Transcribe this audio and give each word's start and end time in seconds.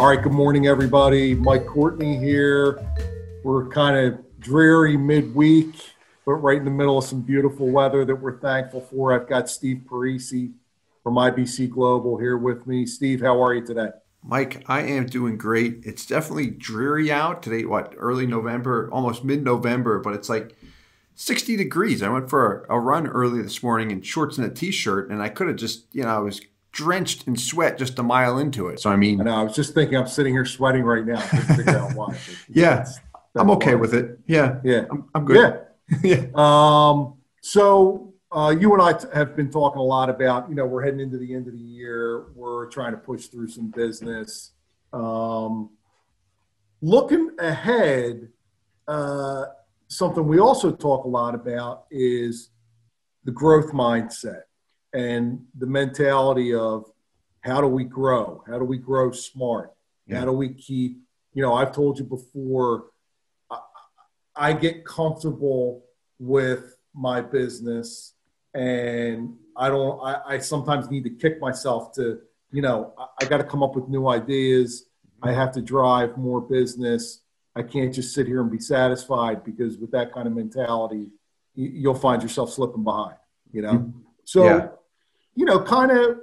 All 0.00 0.06
right, 0.06 0.22
good 0.22 0.32
morning, 0.32 0.66
everybody. 0.66 1.34
Mike 1.34 1.66
Courtney 1.66 2.16
here. 2.16 2.80
We're 3.44 3.68
kind 3.68 3.98
of 3.98 4.40
dreary 4.40 4.96
midweek, 4.96 5.74
but 6.24 6.36
right 6.36 6.56
in 6.56 6.64
the 6.64 6.70
middle 6.70 6.96
of 6.96 7.04
some 7.04 7.20
beautiful 7.20 7.68
weather 7.68 8.06
that 8.06 8.14
we're 8.14 8.38
thankful 8.38 8.80
for. 8.80 9.12
I've 9.12 9.28
got 9.28 9.50
Steve 9.50 9.82
Parisi 9.86 10.54
from 11.02 11.16
IBC 11.16 11.68
Global 11.68 12.16
here 12.16 12.38
with 12.38 12.66
me. 12.66 12.86
Steve, 12.86 13.20
how 13.20 13.42
are 13.44 13.52
you 13.52 13.62
today? 13.62 13.90
Mike, 14.24 14.64
I 14.66 14.80
am 14.84 15.04
doing 15.04 15.36
great. 15.36 15.80
It's 15.84 16.06
definitely 16.06 16.46
dreary 16.46 17.12
out 17.12 17.42
today, 17.42 17.66
what, 17.66 17.92
early 17.98 18.26
November, 18.26 18.88
almost 18.90 19.22
mid 19.22 19.44
November, 19.44 19.98
but 19.98 20.14
it's 20.14 20.30
like 20.30 20.56
60 21.16 21.58
degrees. 21.58 22.02
I 22.02 22.08
went 22.08 22.30
for 22.30 22.64
a, 22.70 22.76
a, 22.76 22.80
run 22.80 23.06
early 23.06 23.42
this 23.42 23.62
morning 23.62 23.90
in 23.90 24.00
shorts 24.00 24.38
and 24.38 24.46
a 24.46 24.50
t 24.50 24.70
shirt, 24.70 25.10
and 25.10 25.20
I 25.20 25.28
could 25.28 25.48
have 25.48 25.58
just, 25.58 25.94
you 25.94 26.04
know, 26.04 26.08
I 26.08 26.20
was 26.20 26.40
drenched 26.72 27.26
in 27.26 27.36
sweat 27.36 27.78
just 27.78 27.98
a 27.98 28.02
mile 28.02 28.38
into 28.38 28.68
it. 28.68 28.80
So 28.80 28.90
I 28.90 28.96
mean, 28.96 29.20
I 29.20 29.24
know. 29.24 29.34
I 29.34 29.42
was 29.42 29.54
just 29.54 29.74
thinking, 29.74 29.96
I'm 29.96 30.06
sitting 30.06 30.32
here 30.32 30.44
sweating 30.44 30.82
right 30.82 31.04
now. 31.04 31.20
figure 31.20 31.78
out 31.78 31.94
why. 31.94 32.16
yeah, 32.48 32.76
that's, 32.76 32.96
that's 32.96 33.02
I'm 33.36 33.50
okay 33.52 33.74
why. 33.74 33.80
with 33.80 33.94
it. 33.94 34.18
Yeah, 34.26 34.60
yeah, 34.64 34.84
I'm, 34.90 35.08
I'm 35.14 35.24
good. 35.24 35.60
Yeah, 35.88 35.98
yeah. 36.02 36.26
Um, 36.34 37.14
so 37.40 38.14
uh, 38.32 38.54
you 38.58 38.72
and 38.72 38.82
I 38.82 38.92
t- 38.92 39.08
have 39.12 39.34
been 39.34 39.50
talking 39.50 39.80
a 39.80 39.84
lot 39.84 40.08
about, 40.08 40.48
you 40.48 40.54
know, 40.54 40.64
we're 40.64 40.84
heading 40.84 41.00
into 41.00 41.18
the 41.18 41.34
end 41.34 41.46
of 41.48 41.52
the 41.52 41.58
year. 41.58 42.26
We're 42.34 42.66
trying 42.66 42.92
to 42.92 42.98
push 42.98 43.26
through 43.26 43.48
some 43.48 43.70
business. 43.70 44.52
Um, 44.92 45.70
looking 46.80 47.30
ahead, 47.38 48.28
uh, 48.86 49.46
something 49.88 50.26
we 50.26 50.38
also 50.38 50.70
talk 50.70 51.04
a 51.04 51.08
lot 51.08 51.34
about 51.34 51.86
is 51.90 52.50
the 53.24 53.32
growth 53.32 53.72
mindset 53.72 54.42
and 54.92 55.44
the 55.58 55.66
mentality 55.66 56.54
of 56.54 56.90
how 57.40 57.60
do 57.60 57.66
we 57.66 57.84
grow? 57.84 58.42
How 58.46 58.58
do 58.58 58.64
we 58.64 58.78
grow 58.78 59.12
smart? 59.12 59.72
Yeah. 60.06 60.18
How 60.18 60.24
do 60.26 60.32
we 60.32 60.50
keep, 60.50 60.98
you 61.32 61.42
know, 61.42 61.54
I've 61.54 61.72
told 61.72 61.98
you 61.98 62.04
before, 62.04 62.86
I, 63.50 63.58
I 64.36 64.52
get 64.52 64.84
comfortable 64.84 65.84
with 66.18 66.76
my 66.94 67.20
business 67.20 68.14
and 68.54 69.36
I 69.56 69.68
don't, 69.68 70.00
I, 70.02 70.20
I 70.26 70.38
sometimes 70.38 70.90
need 70.90 71.04
to 71.04 71.10
kick 71.10 71.40
myself 71.40 71.92
to, 71.94 72.20
you 72.50 72.62
know, 72.62 72.92
I, 72.98 73.06
I 73.22 73.24
got 73.26 73.38
to 73.38 73.44
come 73.44 73.62
up 73.62 73.74
with 73.74 73.88
new 73.88 74.08
ideas. 74.08 74.86
I 75.22 75.32
have 75.32 75.52
to 75.52 75.62
drive 75.62 76.16
more 76.16 76.40
business. 76.40 77.20
I 77.54 77.62
can't 77.62 77.94
just 77.94 78.14
sit 78.14 78.26
here 78.26 78.40
and 78.40 78.50
be 78.50 78.58
satisfied 78.58 79.44
because 79.44 79.76
with 79.76 79.90
that 79.92 80.12
kind 80.12 80.26
of 80.26 80.34
mentality, 80.34 81.10
you'll 81.54 81.94
find 81.94 82.22
yourself 82.22 82.52
slipping 82.52 82.84
behind, 82.84 83.16
you 83.52 83.62
know? 83.62 83.74
Mm-hmm. 83.74 84.00
So, 84.24 84.44
yeah 84.44 84.68
you 85.34 85.44
know, 85.44 85.62
kind 85.62 85.90
of 85.90 86.18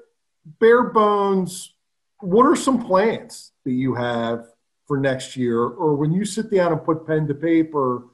bare 0.60 0.84
bones, 0.84 1.74
what 2.20 2.46
are 2.46 2.56
some 2.56 2.84
plans 2.84 3.52
that 3.64 3.72
you 3.72 3.96
have 3.96 4.46
for 4.88 4.98
next 4.98 5.36
year? 5.36 5.62
Or 5.62 5.96
when 5.96 6.12
you 6.12 6.26
sit 6.26 6.52
down 6.52 6.72
and 6.72 6.84
put 6.84 7.06
pen 7.06 7.28
to 7.28 7.34
paper 7.34 8.06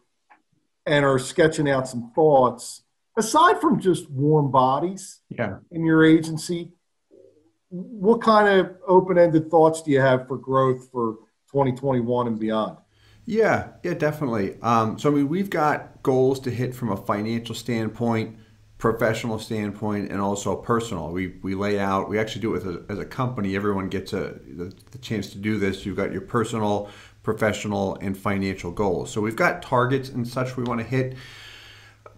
and 0.85 1.05
are 1.05 1.19
sketching 1.19 1.69
out 1.69 1.87
some 1.87 2.11
thoughts, 2.13 2.83
aside 3.17 3.61
from 3.61 3.79
just 3.79 4.09
warm 4.09 4.51
bodies 4.51 5.21
yeah. 5.29 5.57
in 5.71 5.85
your 5.85 6.03
agency, 6.05 6.71
what 7.69 8.21
kind 8.21 8.47
of 8.47 8.75
open 8.87 9.17
ended 9.17 9.49
thoughts 9.49 9.81
do 9.81 9.91
you 9.91 9.99
have 9.99 10.27
for 10.27 10.37
growth 10.37 10.89
for 10.91 11.15
2021 11.51 12.27
and 12.27 12.39
beyond? 12.39 12.77
Yeah, 13.25 13.69
yeah, 13.83 13.93
definitely. 13.93 14.59
Um, 14.61 14.99
so, 14.99 15.09
I 15.09 15.13
mean, 15.15 15.29
we've 15.29 15.49
got 15.49 16.03
goals 16.03 16.41
to 16.41 16.51
hit 16.51 16.75
from 16.75 16.91
a 16.91 16.97
financial 16.97 17.55
standpoint 17.55 18.37
professional 18.83 19.39
standpoint 19.39 20.11
and 20.11 20.19
also 20.19 20.57
personal. 20.57 21.09
We, 21.09 21.35
we 21.41 21.55
lay 21.55 21.79
out, 21.79 22.09
we 22.09 22.19
actually 22.19 22.41
do 22.41 22.53
it 22.55 22.63
as 22.63 22.75
a, 22.75 22.83
as 22.89 22.99
a 22.99 23.05
company. 23.05 23.55
Everyone 23.55 23.87
gets 23.87 24.11
a, 24.11 24.37
the, 24.45 24.73
the 24.91 24.97
chance 24.97 25.29
to 25.29 25.37
do 25.37 25.57
this. 25.57 25.85
You've 25.85 25.95
got 25.95 26.11
your 26.11 26.19
personal, 26.19 26.89
professional, 27.23 27.95
and 28.01 28.17
financial 28.17 28.71
goals. 28.71 29.09
So 29.09 29.21
we've 29.21 29.37
got 29.37 29.61
targets 29.61 30.09
and 30.09 30.27
such 30.27 30.57
we 30.57 30.65
want 30.65 30.81
to 30.81 30.85
hit. 30.85 31.15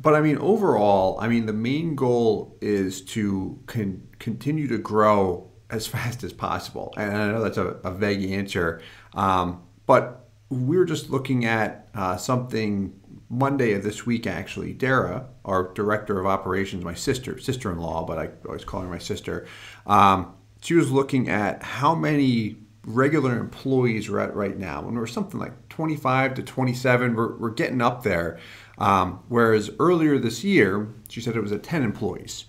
But 0.01 0.15
I 0.15 0.21
mean, 0.21 0.39
overall, 0.39 1.19
I 1.21 1.27
mean, 1.27 1.45
the 1.45 1.53
main 1.53 1.93
goal 1.93 2.57
is 2.61 3.01
to 3.13 3.59
con- 3.67 4.07
continue 4.17 4.67
to 4.69 4.79
grow 4.79 5.51
as 5.69 5.85
fast 5.95 6.23
as 6.23 6.33
possible. 6.33 6.95
And 6.97 7.15
I 7.15 7.27
know 7.27 7.43
that's 7.43 7.59
a, 7.59 7.77
a 7.83 7.91
vague 7.91 8.31
answer, 8.31 8.81
um, 9.13 9.61
but 9.85 10.29
we're 10.49 10.85
just 10.85 11.11
looking 11.11 11.45
at 11.45 11.89
uh, 11.93 12.17
something 12.17 12.99
Monday 13.29 13.73
of 13.73 13.83
this 13.83 14.05
week, 14.05 14.27
actually, 14.27 14.73
Dara, 14.73 15.27
our 15.43 15.73
director 15.73 16.19
of 16.19 16.27
operations, 16.27 16.83
my 16.83 16.93
sister, 16.93 17.39
sister-in-law, 17.39 18.05
but 18.05 18.19
I 18.19 18.29
always 18.45 18.63
call 18.63 18.81
her 18.81 18.87
my 18.87 18.99
sister. 18.99 19.47
Um, 19.87 20.33
she 20.61 20.75
was 20.75 20.91
looking 20.91 21.29
at 21.29 21.63
how 21.63 21.95
many 21.95 22.57
regular 22.85 23.39
employees 23.39 24.09
we're 24.09 24.19
at 24.19 24.35
right 24.35 24.57
now. 24.57 24.87
and 24.87 24.95
we're 24.95 25.07
something 25.07 25.39
like 25.39 25.69
25 25.69 26.35
to 26.35 26.43
27, 26.43 27.15
we're, 27.15 27.35
we're 27.37 27.49
getting 27.49 27.81
up 27.81 28.03
there. 28.03 28.39
Um, 28.77 29.23
whereas 29.27 29.71
earlier 29.79 30.19
this 30.19 30.43
year, 30.43 30.89
she 31.09 31.21
said 31.21 31.35
it 31.35 31.41
was 31.41 31.51
at 31.51 31.63
10 31.63 31.83
employees. 31.83 32.45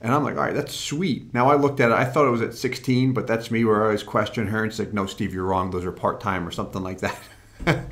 And 0.00 0.12
I'm 0.12 0.22
like, 0.22 0.36
all 0.36 0.42
right, 0.42 0.54
that's 0.54 0.74
sweet. 0.74 1.32
Now 1.32 1.50
I 1.50 1.56
looked 1.56 1.80
at 1.80 1.90
it, 1.90 1.94
I 1.94 2.04
thought 2.04 2.26
it 2.26 2.30
was 2.30 2.42
at 2.42 2.54
16, 2.54 3.14
but 3.14 3.26
that's 3.26 3.50
me 3.50 3.64
where 3.64 3.82
I 3.82 3.86
always 3.86 4.02
question 4.02 4.46
her 4.48 4.62
and 4.62 4.72
she's 4.72 4.78
like, 4.78 4.92
no, 4.92 5.06
Steve, 5.06 5.32
you're 5.32 5.44
wrong. 5.44 5.70
Those 5.70 5.84
are 5.84 5.92
part 5.92 6.20
time 6.20 6.46
or 6.46 6.50
something 6.50 6.82
like 6.82 7.00
that. 7.00 7.18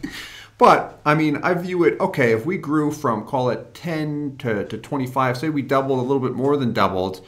But 0.63 1.01
I 1.05 1.17
mean, 1.17 1.39
I 1.39 1.55
view 1.55 1.83
it 1.83 1.99
okay. 1.99 2.31
If 2.31 2.47
we 2.47 2.57
grew 2.57 2.93
from 2.93 3.27
call 3.27 3.51
it 3.51 3.75
10 3.75 4.37
to, 4.39 4.65
to 4.65 4.79
25, 4.79 5.37
say 5.37 5.49
we 5.49 5.61
doubled 5.61 5.99
a 5.99 6.03
little 6.03 6.21
bit 6.21 6.35
more 6.35 6.57
than 6.57 6.73
doubled, 6.73 7.21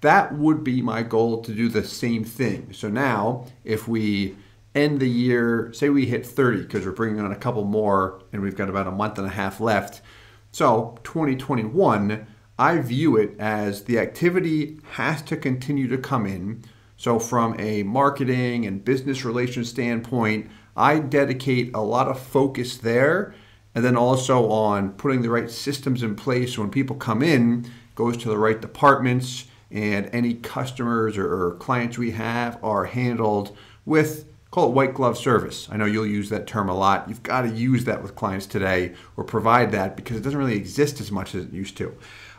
that 0.00 0.34
would 0.34 0.64
be 0.64 0.82
my 0.82 1.04
goal 1.04 1.40
to 1.42 1.54
do 1.54 1.68
the 1.68 1.84
same 1.84 2.24
thing. 2.24 2.72
So 2.72 2.88
now, 2.88 3.46
if 3.62 3.86
we 3.86 4.34
end 4.74 4.98
the 4.98 5.08
year, 5.08 5.72
say 5.72 5.88
we 5.88 6.06
hit 6.06 6.26
30 6.26 6.62
because 6.62 6.84
we're 6.84 6.90
bringing 6.90 7.20
on 7.20 7.30
a 7.30 7.36
couple 7.36 7.62
more 7.64 8.24
and 8.32 8.42
we've 8.42 8.56
got 8.56 8.68
about 8.68 8.88
a 8.88 8.90
month 8.90 9.18
and 9.18 9.26
a 9.28 9.30
half 9.30 9.60
left. 9.60 10.02
So 10.50 10.98
2021, 11.04 12.26
I 12.58 12.78
view 12.78 13.16
it 13.16 13.36
as 13.38 13.84
the 13.84 14.00
activity 14.00 14.80
has 14.94 15.22
to 15.22 15.36
continue 15.36 15.86
to 15.86 15.96
come 15.96 16.26
in. 16.26 16.64
So 16.96 17.20
from 17.20 17.54
a 17.60 17.84
marketing 17.84 18.66
and 18.66 18.84
business 18.84 19.24
relations 19.24 19.68
standpoint, 19.68 20.50
I 20.80 20.98
dedicate 20.98 21.74
a 21.74 21.80
lot 21.80 22.08
of 22.08 22.18
focus 22.18 22.78
there 22.78 23.34
and 23.74 23.84
then 23.84 23.96
also 23.96 24.50
on 24.50 24.92
putting 24.92 25.20
the 25.22 25.30
right 25.30 25.50
systems 25.50 26.02
in 26.02 26.16
place 26.16 26.54
so 26.54 26.62
when 26.62 26.70
people 26.70 26.96
come 26.96 27.22
in 27.22 27.70
goes 27.94 28.16
to 28.16 28.28
the 28.28 28.38
right 28.38 28.60
departments 28.60 29.46
and 29.70 30.08
any 30.12 30.34
customers 30.34 31.18
or, 31.18 31.52
clients 31.60 31.98
we 31.98 32.12
have 32.12 32.58
are 32.64 32.86
handled 32.86 33.56
with 33.84 34.26
call 34.50 34.68
it 34.68 34.72
white 34.72 34.94
glove 34.94 35.16
service. 35.16 35.68
I 35.70 35.76
know 35.76 35.84
you'll 35.84 36.06
use 36.06 36.28
that 36.30 36.48
term 36.48 36.68
a 36.68 36.74
lot. 36.74 37.08
You've 37.08 37.22
got 37.22 37.42
to 37.42 37.48
use 37.50 37.84
that 37.84 38.02
with 38.02 38.16
clients 38.16 38.46
today 38.46 38.94
or 39.16 39.22
provide 39.22 39.70
that 39.72 39.96
because 39.96 40.16
it 40.16 40.22
doesn't 40.22 40.38
really 40.38 40.56
exist 40.56 41.00
as 41.00 41.12
much 41.12 41.36
as 41.36 41.44
it 41.44 41.52
used 41.52 41.76
to. 41.76 41.94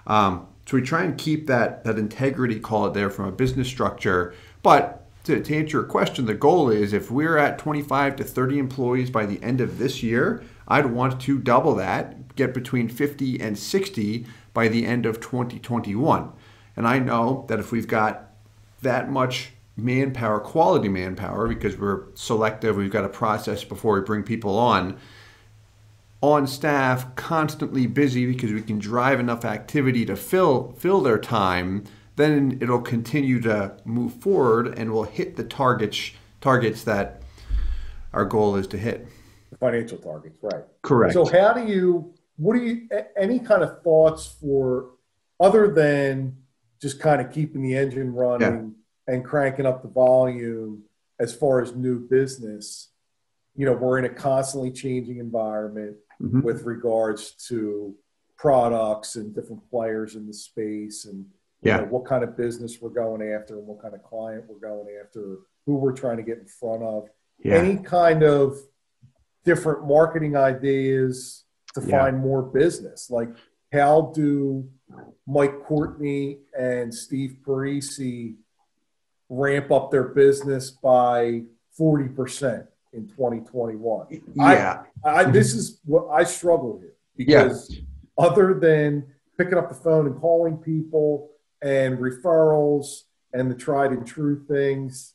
Um, 0.08 0.48
so 0.66 0.76
we 0.76 0.82
try 0.84 1.04
and 1.04 1.18
keep 1.18 1.48
that 1.48 1.84
that 1.86 1.98
integrity, 1.98 2.60
call 2.60 2.88
it 2.88 2.94
there, 2.94 3.10
from 3.10 3.26
a 3.26 3.32
business 3.32 3.68
structure, 3.68 4.34
but 4.62 5.01
to, 5.24 5.42
to 5.42 5.56
answer 5.56 5.78
your 5.78 5.84
question, 5.84 6.26
the 6.26 6.34
goal 6.34 6.70
is 6.70 6.94
if 6.94 7.12
we're 7.12 7.38
at 7.38 7.60
25 7.60 8.16
to 8.18 8.24
30 8.24 8.60
employees 8.60 9.10
by 9.10 9.26
the 9.26 9.42
end 9.44 9.62
of 9.62 9.78
this 9.78 10.02
year, 10.02 10.44
I'd 10.68 10.88
want 10.88 11.22
to 11.22 11.38
double 11.38 11.76
that, 11.76 12.36
get 12.36 12.54
between 12.54 12.90
50 12.90 13.40
and 13.40 13.58
60 13.58 14.26
by 14.54 14.68
the 14.68 14.86
end 14.86 15.06
of 15.06 15.20
2021. 15.20 16.32
And 16.76 16.88
I 16.88 17.00
know 17.00 17.46
that 17.50 17.60
if 17.60 17.72
we've 17.72 17.88
got 17.88 18.32
that 18.82 19.12
much 19.12 19.52
manpower, 19.78 20.40
quality 20.40 20.90
manpower, 20.90 21.48
because 21.48 21.78
we're 21.78 22.06
selective, 22.16 22.76
we've 22.76 22.92
got 22.92 23.06
a 23.06 23.10
process 23.10 23.64
before 23.64 23.96
we 23.96 24.02
bring 24.02 24.24
people 24.24 24.58
on, 24.58 24.98
on 26.22 26.48
staff, 26.48 27.16
constantly 27.16 27.88
busy 27.88 28.26
because 28.26 28.52
we 28.52 28.62
can 28.62 28.80
drive 28.80 29.20
enough 29.20 29.44
activity 29.44 30.06
to 30.06 30.16
fill 30.16 30.74
fill 30.78 31.02
their 31.02 31.18
time 31.18 31.84
then 32.16 32.58
it'll 32.62 32.82
continue 32.82 33.40
to 33.42 33.76
move 33.86 34.14
forward 34.16 34.78
and 34.78 34.94
we'll 34.94 35.04
hit 35.04 35.36
the 35.36 35.44
targets 35.44 36.12
targets 36.42 36.84
that 36.84 37.22
our 38.14 38.26
goal 38.26 38.56
is 38.56 38.68
to 38.68 38.78
hit. 38.78 39.08
Financial 39.60 39.98
targets, 39.98 40.38
right? 40.42 40.64
Correct. 40.82 41.14
So 41.14 41.26
how 41.26 41.54
do 41.54 41.66
you 41.66 42.14
what 42.38 42.56
do 42.56 42.64
you 42.64 42.90
any 43.18 43.40
kind 43.40 43.64
of 43.64 43.82
thoughts 43.84 44.36
for 44.42 44.92
other 45.40 45.72
than 45.72 46.38
just 46.82 47.00
kind 47.00 47.22
of 47.22 47.32
keeping 47.32 47.62
the 47.62 47.76
engine 47.76 48.14
running 48.14 48.76
yeah. 49.08 49.14
and 49.14 49.24
cranking 49.24 49.66
up 49.66 49.84
the 49.84 49.90
volume 49.90 50.84
as 51.20 51.34
far 51.34 51.62
as 51.62 51.76
new 51.76 52.00
business? 52.00 52.90
You 53.56 53.66
know, 53.66 53.74
we're 53.74 54.00
in 54.00 54.06
a 54.06 54.10
constantly 54.10 54.72
changing 54.72 55.18
environment 55.18 55.98
mm-hmm. 56.22 56.42
with 56.42 56.64
regards 56.64 57.32
to 57.48 57.94
products 58.38 59.18
and 59.18 59.36
different 59.36 59.70
players 59.70 60.16
in 60.16 60.26
the 60.26 60.34
space 60.34 61.06
and 61.06 61.26
yeah. 61.62 61.78
Know, 61.78 61.86
what 61.86 62.06
kind 62.06 62.24
of 62.24 62.36
business 62.36 62.80
we're 62.82 62.90
going 62.90 63.22
after 63.22 63.58
and 63.58 63.68
what 63.68 63.82
kind 63.82 63.94
of 63.94 64.04
client 64.04 64.46
we're 64.48 64.60
going 64.60 64.88
after, 65.04 65.38
who 65.66 65.76
we're 65.76 65.94
trying 65.94 66.18
to 66.18 66.24
get 66.24 66.40
in 66.40 66.48
front 66.48 66.84
of. 66.84 67.08
Yeah. 67.44 67.56
Any 67.56 67.78
kind 67.78 68.24
of 68.24 68.58
different 69.46 69.88
marketing 69.88 70.36
ideas 70.36 71.46
to 71.76 71.82
yeah. 71.82 72.00
find 72.00 72.20
more 72.20 72.42
business. 72.42 73.10
Like 73.10 73.30
how 73.72 74.12
do 74.14 74.68
Mike 75.28 75.64
Courtney 75.64 76.40
and 76.58 76.94
Steve 76.94 77.38
Parisi 77.46 78.36
ramp 79.30 79.72
up 79.72 79.92
their 79.92 80.10
business 80.10 80.72
by 80.72 81.44
40% 81.80 82.68
in 82.94 83.08
2021. 83.08 84.08
Yeah. 84.36 84.84
I, 85.06 85.10
I, 85.10 85.24
this 85.24 85.54
is 85.54 85.80
what 85.86 86.10
I 86.10 86.24
struggle 86.26 86.80
with 86.80 86.92
because 87.16 87.70
yeah. 87.70 87.82
other 88.18 88.54
than 88.60 89.06
picking 89.38 89.58
up 89.58 89.70
the 89.70 89.76
phone 89.76 90.06
and 90.08 90.20
calling 90.20 90.58
people 90.58 91.31
and 91.62 91.98
referrals 91.98 93.04
and 93.34 93.50
the 93.50 93.56
tried 93.56 93.92
and 93.92 94.06
true 94.06 94.44
things, 94.48 95.14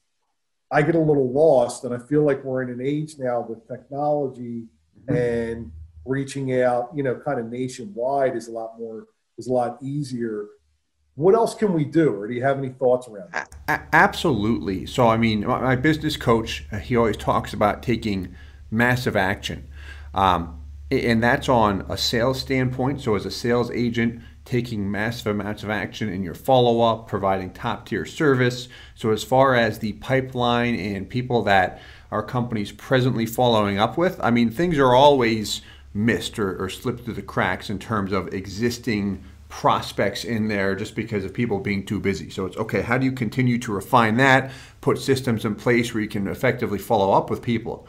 I 0.71 0.83
get 0.83 0.95
a 0.95 1.01
little 1.01 1.31
lost. 1.31 1.85
And 1.85 1.95
I 1.95 1.99
feel 1.99 2.23
like 2.23 2.43
we're 2.45 2.63
in 2.63 2.71
an 2.71 2.81
age 2.81 3.15
now 3.19 3.45
with 3.49 3.67
technology 3.69 4.65
mm-hmm. 5.09 5.15
and 5.15 5.73
reaching 6.05 6.61
out, 6.63 6.91
you 6.95 7.03
know, 7.03 7.17
kind 7.17 7.41
of 7.41 7.47
nationwide 7.47 8.37
is 8.37 8.49
a 8.49 8.53
lot 8.53 8.79
more, 8.79 9.07
is 9.39 9.49
a 9.49 9.53
lot 9.53 9.79
easier 9.83 10.47
what 11.15 11.35
else 11.35 11.55
can 11.55 11.73
we 11.73 11.83
do 11.83 12.15
or 12.15 12.29
do 12.29 12.35
you 12.35 12.43
have 12.43 12.59
any 12.59 12.69
thoughts 12.69 13.09
around 13.09 13.33
that 13.33 13.49
a- 13.69 13.81
absolutely 13.95 14.85
so 14.85 15.09
i 15.09 15.17
mean 15.17 15.47
my 15.47 15.75
business 15.75 16.15
coach 16.15 16.67
uh, 16.71 16.77
he 16.77 16.95
always 16.95 17.17
talks 17.17 17.55
about 17.55 17.83
taking 17.83 18.35
massive 18.71 19.17
action 19.17 19.67
um, 20.17 20.67
and 20.91 21.23
that's 21.23 21.49
on 21.49 21.85
a 21.89 21.97
sales 21.97 22.41
standpoint. 22.41 23.01
So, 23.01 23.15
as 23.15 23.27
a 23.27 23.31
sales 23.31 23.71
agent, 23.71 24.23
taking 24.47 24.91
massive 24.91 25.27
amounts 25.27 25.63
of 25.63 25.71
action 25.71 26.09
in 26.09 26.23
your 26.23 26.35
follow 26.35 26.81
up, 26.81 27.09
providing 27.09 27.51
top 27.51 27.87
tier 27.87 28.07
service. 28.07 28.69
So, 28.95 29.11
as 29.11 29.23
far 29.23 29.55
as 29.55 29.81
the 29.81 29.93
pipeline 29.95 30.77
and 30.77 31.09
people 31.09 31.43
that 31.43 31.81
our 32.11 32.23
company's 32.23 32.73
presently 32.73 33.27
following 33.27 33.79
up 33.79 33.99
with, 33.99 34.19
I 34.23 34.31
mean, 34.31 34.51
things 34.51 34.79
are 34.79 34.95
always 34.95 35.61
missed 35.93 36.39
or, 36.39 36.63
or 36.63 36.71
slipped 36.71 37.05
through 37.05 37.15
the 37.15 37.23
cracks 37.23 37.69
in 37.69 37.79
terms 37.79 38.13
of 38.13 38.33
existing 38.33 39.23
prospects 39.49 40.25
in 40.25 40.49
there 40.49 40.75
just 40.75 40.95
because 40.95 41.25
of 41.25 41.33
people 41.33 41.59
being 41.59 41.85
too 41.85 42.01
busy. 42.01 42.31
So 42.31 42.47
it's 42.47 42.57
okay, 42.57 42.83
how 42.83 42.99
do 42.99 43.05
you 43.05 43.13
continue 43.13 43.59
to 43.59 43.73
refine 43.73 44.17
that, 44.17 44.53
put 44.81 44.99
systems 44.99 45.45
in 45.45 45.55
place 45.55 45.93
where 45.93 46.03
you 46.03 46.09
can 46.09 46.27
effectively 46.29 46.79
follow 46.79 47.13
up 47.13 47.31
with 47.31 47.43
people? 47.43 47.87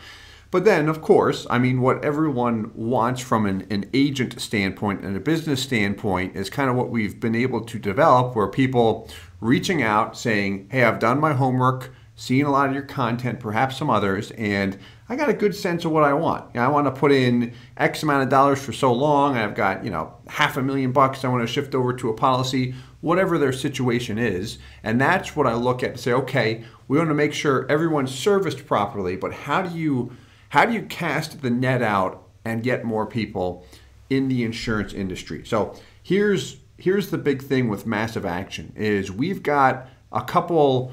But 0.50 0.64
then, 0.64 0.88
of 0.88 1.02
course, 1.02 1.46
I 1.50 1.60
mean, 1.60 1.82
what 1.82 2.04
everyone 2.06 2.72
wants 2.74 3.22
from 3.22 3.46
an, 3.46 3.68
an 3.70 3.90
agent 3.94 4.40
standpoint 4.40 5.04
and 5.04 5.16
a 5.16 5.20
business 5.20 5.62
standpoint 5.62 6.36
is 6.36 6.50
kind 6.50 6.70
of 6.70 6.76
what 6.76 6.90
we've 6.90 7.20
been 7.20 7.36
able 7.36 7.62
to 7.62 7.78
develop 7.78 8.36
where 8.36 8.48
people 8.48 9.10
reaching 9.42 9.84
out 9.84 10.18
saying, 10.18 10.70
Hey, 10.72 10.84
I've 10.84 11.00
done 11.00 11.20
my 11.20 11.34
homework, 11.34 11.94
seen 12.16 12.46
a 12.46 12.52
lot 12.52 12.70
of 12.70 12.74
your 12.74 12.84
content, 12.84 13.40
perhaps 13.40 13.78
some 13.78 13.90
others, 13.90 14.32
and 14.32 14.78
I 15.10 15.16
got 15.16 15.30
a 15.30 15.34
good 15.34 15.56
sense 15.56 15.86
of 15.86 15.92
what 15.92 16.04
I 16.04 16.14
want. 16.14 16.54
You 16.54 16.60
know, 16.60 16.66
I 16.66 16.70
want 16.70 16.86
to 16.88 16.92
put 16.92 17.12
in 17.12 17.54
X 17.78 18.04
amount 18.04 18.24
of 18.24 18.30
dollars 18.30 18.62
for 18.62 18.74
so 18.74 18.92
long. 18.92 19.38
I've 19.38 19.56
got, 19.56 19.86
you 19.86 19.92
know, 19.92 20.14
half 20.28 20.58
a 20.58 20.62
million 20.62 20.92
bucks. 20.92 21.24
I 21.24 21.30
want 21.30 21.48
to 21.48 21.54
shift 21.54 21.74
over 21.76 21.94
to 21.94 22.10
a 22.10 22.14
policy, 22.14 22.74
whatever 23.00 23.38
their 23.38 23.54
situation 23.54 24.18
is. 24.18 24.58
And 24.84 25.00
that's 25.00 25.36
what 25.36 25.48
I 25.48 25.54
look 25.54 25.82
at 25.84 25.92
and 25.92 26.00
say, 26.00 26.12
okay, 26.12 26.66
we 26.90 26.98
want 26.98 27.10
to 27.10 27.14
make 27.14 27.34
sure 27.34 27.70
everyone's 27.70 28.14
serviced 28.14 28.66
properly, 28.66 29.16
but 29.16 29.32
how 29.34 29.62
do 29.62 29.78
you 29.78 30.12
how 30.50 30.66
do 30.66 30.74
you 30.74 30.84
cast 30.84 31.42
the 31.42 31.50
net 31.50 31.82
out 31.82 32.24
and 32.46 32.64
get 32.64 32.84
more 32.84 33.06
people 33.06 33.66
in 34.10 34.28
the 34.28 34.44
insurance 34.44 34.94
industry? 34.94 35.44
So 35.46 35.76
here's 36.04 36.58
here's 36.78 37.10
the 37.10 37.18
big 37.18 37.42
thing 37.42 37.70
with 37.70 37.86
massive 37.86 38.26
action 38.26 38.72
is 38.76 39.12
we've 39.12 39.42
got 39.42 39.88
a 40.12 40.22
couple 40.22 40.92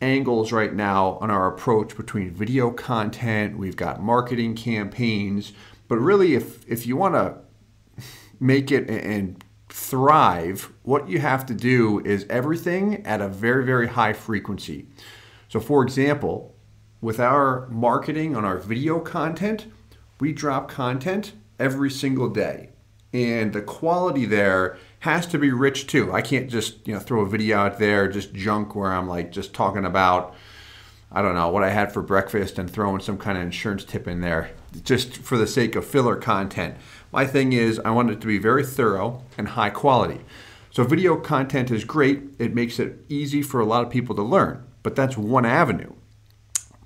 angles 0.00 0.52
right 0.52 0.72
now 0.72 1.18
on 1.20 1.30
our 1.30 1.48
approach 1.48 1.96
between 1.96 2.30
video 2.30 2.70
content, 2.70 3.58
we've 3.58 3.76
got 3.76 4.02
marketing 4.02 4.54
campaigns, 4.54 5.52
but 5.88 5.96
really 5.96 6.34
if 6.34 6.66
if 6.68 6.86
you 6.86 6.96
want 6.96 7.14
to 7.14 7.36
make 8.38 8.70
it 8.70 8.88
and 8.88 9.44
thrive, 9.68 10.72
what 10.82 11.08
you 11.08 11.18
have 11.18 11.44
to 11.46 11.54
do 11.54 12.00
is 12.00 12.26
everything 12.30 13.04
at 13.06 13.20
a 13.20 13.28
very 13.28 13.64
very 13.64 13.88
high 13.88 14.12
frequency. 14.12 14.86
So 15.48 15.60
for 15.60 15.82
example, 15.82 16.54
with 17.00 17.18
our 17.18 17.66
marketing 17.68 18.36
on 18.36 18.44
our 18.44 18.58
video 18.58 19.00
content, 19.00 19.66
we 20.18 20.32
drop 20.32 20.68
content 20.68 21.32
every 21.58 21.90
single 21.90 22.28
day. 22.28 22.70
And 23.12 23.52
the 23.52 23.62
quality 23.62 24.24
there 24.24 24.76
has 25.00 25.26
to 25.28 25.38
be 25.38 25.50
rich 25.50 25.86
too. 25.86 26.12
I 26.12 26.22
can't 26.22 26.48
just, 26.48 26.86
you 26.86 26.94
know, 26.94 27.00
throw 27.00 27.20
a 27.22 27.28
video 27.28 27.58
out 27.58 27.78
there 27.78 28.08
just 28.08 28.32
junk 28.34 28.74
where 28.74 28.92
I'm 28.92 29.08
like 29.08 29.32
just 29.32 29.52
talking 29.52 29.84
about 29.84 30.34
I 31.12 31.22
don't 31.22 31.34
know, 31.34 31.48
what 31.48 31.64
I 31.64 31.70
had 31.70 31.92
for 31.92 32.02
breakfast 32.02 32.56
and 32.56 32.70
throwing 32.70 33.00
some 33.00 33.18
kind 33.18 33.36
of 33.36 33.42
insurance 33.42 33.84
tip 33.84 34.06
in 34.06 34.20
there 34.20 34.50
just 34.84 35.16
for 35.16 35.36
the 35.36 35.46
sake 35.46 35.74
of 35.74 35.84
filler 35.84 36.14
content. 36.14 36.76
My 37.10 37.26
thing 37.26 37.52
is 37.52 37.80
I 37.80 37.90
want 37.90 38.10
it 38.10 38.20
to 38.20 38.28
be 38.28 38.38
very 38.38 38.64
thorough 38.64 39.24
and 39.36 39.48
high 39.48 39.70
quality. 39.70 40.20
So 40.70 40.84
video 40.84 41.16
content 41.16 41.72
is 41.72 41.82
great. 41.82 42.22
It 42.38 42.54
makes 42.54 42.78
it 42.78 43.04
easy 43.08 43.42
for 43.42 43.58
a 43.58 43.64
lot 43.64 43.84
of 43.84 43.90
people 43.90 44.14
to 44.14 44.22
learn, 44.22 44.64
but 44.84 44.94
that's 44.94 45.16
one 45.16 45.44
avenue. 45.44 45.92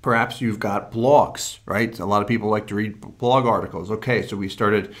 Perhaps 0.05 0.39
you've 0.39 0.59
got 0.59 0.91
blogs, 0.91 1.57
right? 1.65 1.97
A 1.97 2.05
lot 2.05 2.21
of 2.21 2.27
people 2.27 2.47
like 2.47 2.67
to 2.67 2.75
read 2.75 3.01
blog 3.17 3.47
articles. 3.47 3.89
Okay, 3.89 4.21
so 4.21 4.37
we 4.37 4.47
started 4.47 4.93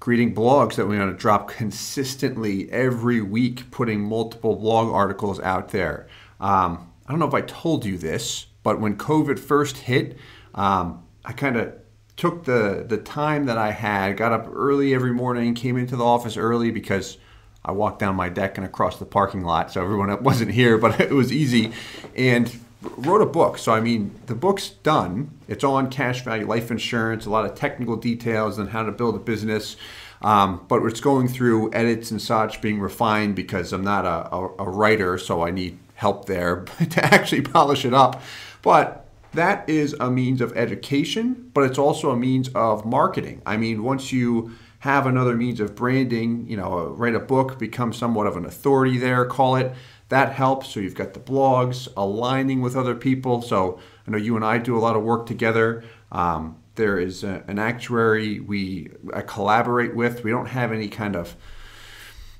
creating 0.00 0.34
blogs 0.34 0.74
that 0.74 0.86
we 0.86 0.98
want 0.98 1.08
to 1.08 1.16
drop 1.16 1.48
consistently 1.48 2.68
every 2.72 3.20
week, 3.20 3.70
putting 3.70 4.00
multiple 4.00 4.56
blog 4.56 4.92
articles 4.92 5.38
out 5.38 5.68
there. 5.68 6.08
Um, 6.40 6.90
I 7.06 7.12
don't 7.12 7.20
know 7.20 7.28
if 7.28 7.32
I 7.34 7.42
told 7.42 7.84
you 7.84 7.96
this, 7.96 8.46
but 8.64 8.80
when 8.80 8.96
COVID 8.96 9.38
first 9.38 9.76
hit, 9.76 10.18
um, 10.56 11.04
I 11.24 11.32
kind 11.32 11.56
of 11.56 11.72
took 12.16 12.42
the 12.42 12.84
the 12.88 12.98
time 12.98 13.44
that 13.46 13.56
I 13.56 13.70
had, 13.70 14.16
got 14.16 14.32
up 14.32 14.48
early 14.52 14.92
every 14.94 15.12
morning, 15.12 15.54
came 15.54 15.76
into 15.76 15.94
the 15.94 16.04
office 16.04 16.36
early 16.36 16.72
because 16.72 17.18
I 17.64 17.70
walked 17.70 18.00
down 18.00 18.16
my 18.16 18.28
deck 18.28 18.58
and 18.58 18.66
across 18.66 18.98
the 18.98 19.06
parking 19.06 19.44
lot, 19.44 19.70
so 19.70 19.80
everyone 19.80 20.20
wasn't 20.24 20.50
here, 20.50 20.76
but 20.76 21.00
it 21.00 21.12
was 21.12 21.32
easy, 21.32 21.70
and 22.16 22.52
wrote 22.82 23.20
a 23.20 23.26
book. 23.26 23.58
So, 23.58 23.72
I 23.72 23.80
mean, 23.80 24.14
the 24.26 24.34
book's 24.34 24.70
done. 24.70 25.30
It's 25.48 25.64
on 25.64 25.90
cash 25.90 26.24
value 26.24 26.46
life 26.46 26.70
insurance, 26.70 27.26
a 27.26 27.30
lot 27.30 27.44
of 27.44 27.54
technical 27.54 27.96
details 27.96 28.58
on 28.58 28.68
how 28.68 28.84
to 28.84 28.92
build 28.92 29.14
a 29.16 29.18
business. 29.18 29.76
Um, 30.22 30.64
but 30.68 30.82
it's 30.84 31.00
going 31.00 31.28
through 31.28 31.72
edits 31.72 32.10
and 32.10 32.20
such, 32.20 32.60
being 32.60 32.80
refined 32.80 33.36
because 33.36 33.72
I'm 33.72 33.84
not 33.84 34.04
a, 34.04 34.34
a, 34.34 34.48
a 34.64 34.70
writer, 34.70 35.16
so 35.16 35.42
I 35.42 35.50
need 35.50 35.78
help 35.94 36.26
there 36.26 36.64
to 36.90 37.04
actually 37.04 37.42
polish 37.42 37.84
it 37.84 37.94
up. 37.94 38.22
But 38.62 39.06
that 39.32 39.68
is 39.68 39.94
a 40.00 40.10
means 40.10 40.40
of 40.40 40.56
education, 40.56 41.50
but 41.54 41.62
it's 41.62 41.78
also 41.78 42.10
a 42.10 42.16
means 42.16 42.48
of 42.54 42.84
marketing. 42.84 43.40
I 43.46 43.56
mean, 43.56 43.82
once 43.82 44.12
you 44.12 44.52
have 44.80 45.06
another 45.06 45.36
means 45.36 45.60
of 45.60 45.74
branding, 45.74 46.46
you 46.48 46.56
know, 46.56 46.88
write 46.88 47.14
a 47.14 47.20
book, 47.20 47.58
become 47.58 47.92
somewhat 47.92 48.26
of 48.26 48.36
an 48.36 48.44
authority 48.44 48.98
there, 48.98 49.24
call 49.26 49.56
it 49.56 49.72
that 50.10 50.32
helps. 50.32 50.68
So 50.68 50.80
you've 50.80 50.94
got 50.94 51.14
the 51.14 51.20
blogs, 51.20 51.88
aligning 51.96 52.60
with 52.60 52.76
other 52.76 52.94
people. 52.94 53.40
So 53.42 53.80
I 54.06 54.10
know 54.10 54.18
you 54.18 54.36
and 54.36 54.44
I 54.44 54.58
do 54.58 54.76
a 54.76 54.80
lot 54.80 54.96
of 54.96 55.02
work 55.02 55.26
together. 55.26 55.82
Um, 56.12 56.56
there 56.74 56.98
is 56.98 57.24
a, 57.24 57.42
an 57.48 57.58
actuary 57.58 58.40
we 58.40 58.90
I 59.14 59.22
collaborate 59.22 59.94
with. 59.94 60.22
We 60.22 60.30
don't 60.30 60.46
have 60.46 60.72
any 60.72 60.88
kind 60.88 61.16
of 61.16 61.36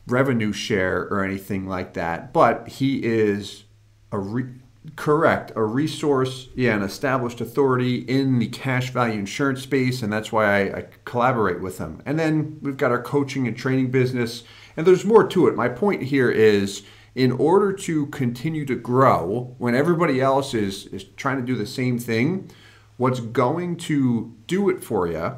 revenue 0.06 0.52
share 0.52 1.02
or 1.10 1.24
anything 1.24 1.66
like 1.66 1.94
that, 1.94 2.32
but 2.32 2.68
he 2.68 3.04
is 3.04 3.64
a 4.10 4.18
re- 4.18 4.54
correct 4.96 5.52
a 5.54 5.62
resource, 5.62 6.48
yeah, 6.56 6.74
an 6.74 6.82
established 6.82 7.40
authority 7.40 7.98
in 7.98 8.38
the 8.38 8.48
cash 8.48 8.90
value 8.90 9.18
insurance 9.18 9.62
space, 9.62 10.02
and 10.02 10.12
that's 10.12 10.32
why 10.32 10.46
I, 10.46 10.78
I 10.78 10.86
collaborate 11.04 11.60
with 11.60 11.78
him. 11.78 12.02
And 12.04 12.18
then 12.18 12.58
we've 12.62 12.76
got 12.76 12.90
our 12.90 13.02
coaching 13.02 13.46
and 13.46 13.56
training 13.56 13.90
business, 13.90 14.42
and 14.76 14.86
there's 14.86 15.04
more 15.04 15.26
to 15.28 15.46
it. 15.46 15.54
My 15.54 15.68
point 15.68 16.02
here 16.02 16.30
is 16.30 16.82
in 17.14 17.32
order 17.32 17.72
to 17.72 18.06
continue 18.06 18.64
to 18.64 18.76
grow 18.76 19.54
when 19.58 19.74
everybody 19.74 20.20
else 20.20 20.54
is, 20.54 20.86
is 20.86 21.04
trying 21.16 21.36
to 21.36 21.44
do 21.44 21.56
the 21.56 21.66
same 21.66 21.98
thing, 21.98 22.50
what's 22.96 23.20
going 23.20 23.76
to 23.76 24.34
do 24.46 24.68
it 24.68 24.82
for 24.84 25.06
you 25.08 25.32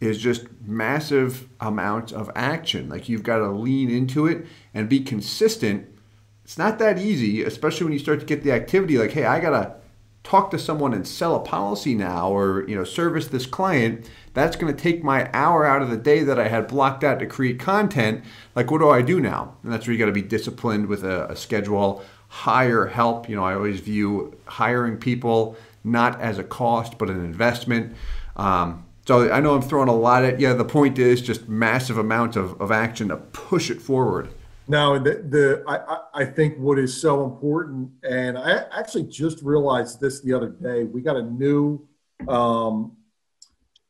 is 0.00 0.18
just 0.18 0.46
massive 0.64 1.48
amounts 1.60 2.12
of 2.12 2.30
action. 2.34 2.88
Like 2.88 3.08
you've 3.08 3.22
got 3.22 3.38
to 3.38 3.50
lean 3.50 3.90
into 3.90 4.26
it 4.26 4.46
and 4.72 4.88
be 4.88 5.00
consistent. 5.00 5.86
It's 6.44 6.56
not 6.56 6.78
that 6.78 6.98
easy, 6.98 7.42
especially 7.42 7.84
when 7.84 7.92
you 7.92 7.98
start 7.98 8.20
to 8.20 8.26
get 8.26 8.42
the 8.42 8.52
activity 8.52 8.96
like, 8.96 9.12
hey, 9.12 9.24
I 9.24 9.40
got 9.40 9.50
to 9.50 9.74
talk 10.28 10.50
to 10.50 10.58
someone 10.58 10.92
and 10.92 11.08
sell 11.08 11.34
a 11.34 11.40
policy 11.40 11.94
now 11.94 12.30
or 12.30 12.68
you 12.68 12.76
know 12.76 12.84
service 12.84 13.28
this 13.28 13.46
client 13.46 14.10
that's 14.34 14.56
going 14.56 14.74
to 14.74 14.78
take 14.78 15.02
my 15.02 15.30
hour 15.32 15.64
out 15.64 15.80
of 15.80 15.88
the 15.88 15.96
day 15.96 16.22
that 16.22 16.38
i 16.38 16.48
had 16.48 16.68
blocked 16.68 17.02
out 17.02 17.18
to 17.18 17.26
create 17.26 17.58
content. 17.58 18.22
Like 18.54 18.70
what 18.70 18.78
do 18.78 18.90
i 18.90 19.00
do 19.00 19.20
now? 19.20 19.56
And 19.62 19.72
that's 19.72 19.86
where 19.86 19.94
you 19.94 19.98
got 19.98 20.04
to 20.04 20.12
be 20.12 20.20
disciplined 20.20 20.86
with 20.86 21.02
a, 21.02 21.30
a 21.30 21.36
schedule. 21.36 22.04
Hire 22.28 22.88
help. 22.88 23.26
You 23.26 23.36
know 23.36 23.44
i 23.44 23.54
always 23.54 23.80
view 23.80 24.36
hiring 24.44 24.98
people 24.98 25.56
not 25.82 26.20
as 26.20 26.38
a 26.38 26.44
cost 26.44 26.98
but 26.98 27.08
an 27.08 27.24
investment. 27.24 27.96
Um, 28.36 28.84
so 29.06 29.32
i 29.32 29.40
know 29.40 29.54
i'm 29.54 29.62
throwing 29.62 29.88
a 29.88 29.96
lot 29.96 30.24
at 30.24 30.38
yeah 30.38 30.52
the 30.52 30.64
point 30.66 30.98
is 30.98 31.22
just 31.22 31.48
massive 31.48 31.96
amounts 31.96 32.36
of, 32.36 32.60
of 32.60 32.70
action 32.70 33.08
to 33.08 33.16
push 33.16 33.70
it 33.70 33.80
forward 33.80 34.28
no, 34.68 34.98
the, 34.98 35.24
the 35.28 35.64
I, 35.66 36.22
I 36.22 36.24
think 36.26 36.58
what 36.58 36.78
is 36.78 36.94
so 37.00 37.24
important, 37.24 37.90
and 38.08 38.36
I 38.36 38.64
actually 38.78 39.04
just 39.04 39.42
realized 39.42 40.00
this 40.00 40.20
the 40.20 40.34
other 40.34 40.50
day. 40.50 40.84
We 40.84 41.00
got 41.00 41.16
a 41.16 41.22
new 41.22 41.88
um, 42.28 42.96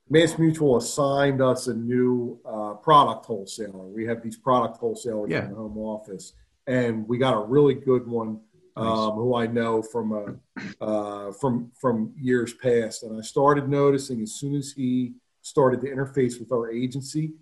Mass 0.08 0.38
Mutual 0.38 0.76
assigned 0.76 1.42
us 1.42 1.66
a 1.66 1.74
new 1.74 2.40
uh, 2.46 2.74
product 2.74 3.26
wholesaler. 3.26 3.86
We 3.86 4.06
have 4.06 4.22
these 4.22 4.36
product 4.36 4.78
wholesalers 4.78 5.30
yeah. 5.30 5.44
in 5.44 5.50
the 5.50 5.56
home 5.56 5.76
office, 5.76 6.32
and 6.66 7.06
we 7.08 7.18
got 7.18 7.34
a 7.34 7.44
really 7.44 7.74
good 7.74 8.06
one 8.06 8.40
um, 8.76 9.12
who 9.12 9.34
I 9.34 9.48
know 9.48 9.82
from 9.82 10.12
a, 10.12 10.84
uh, 10.84 11.32
from 11.32 11.72
from 11.78 12.14
years 12.16 12.54
past, 12.54 13.02
and 13.02 13.18
I 13.18 13.22
started 13.22 13.68
noticing 13.68 14.22
as 14.22 14.34
soon 14.34 14.54
as 14.54 14.72
he 14.72 15.14
started 15.42 15.80
to 15.80 15.88
interface 15.88 16.38
with 16.38 16.52
our 16.52 16.70
agency, 16.70 17.32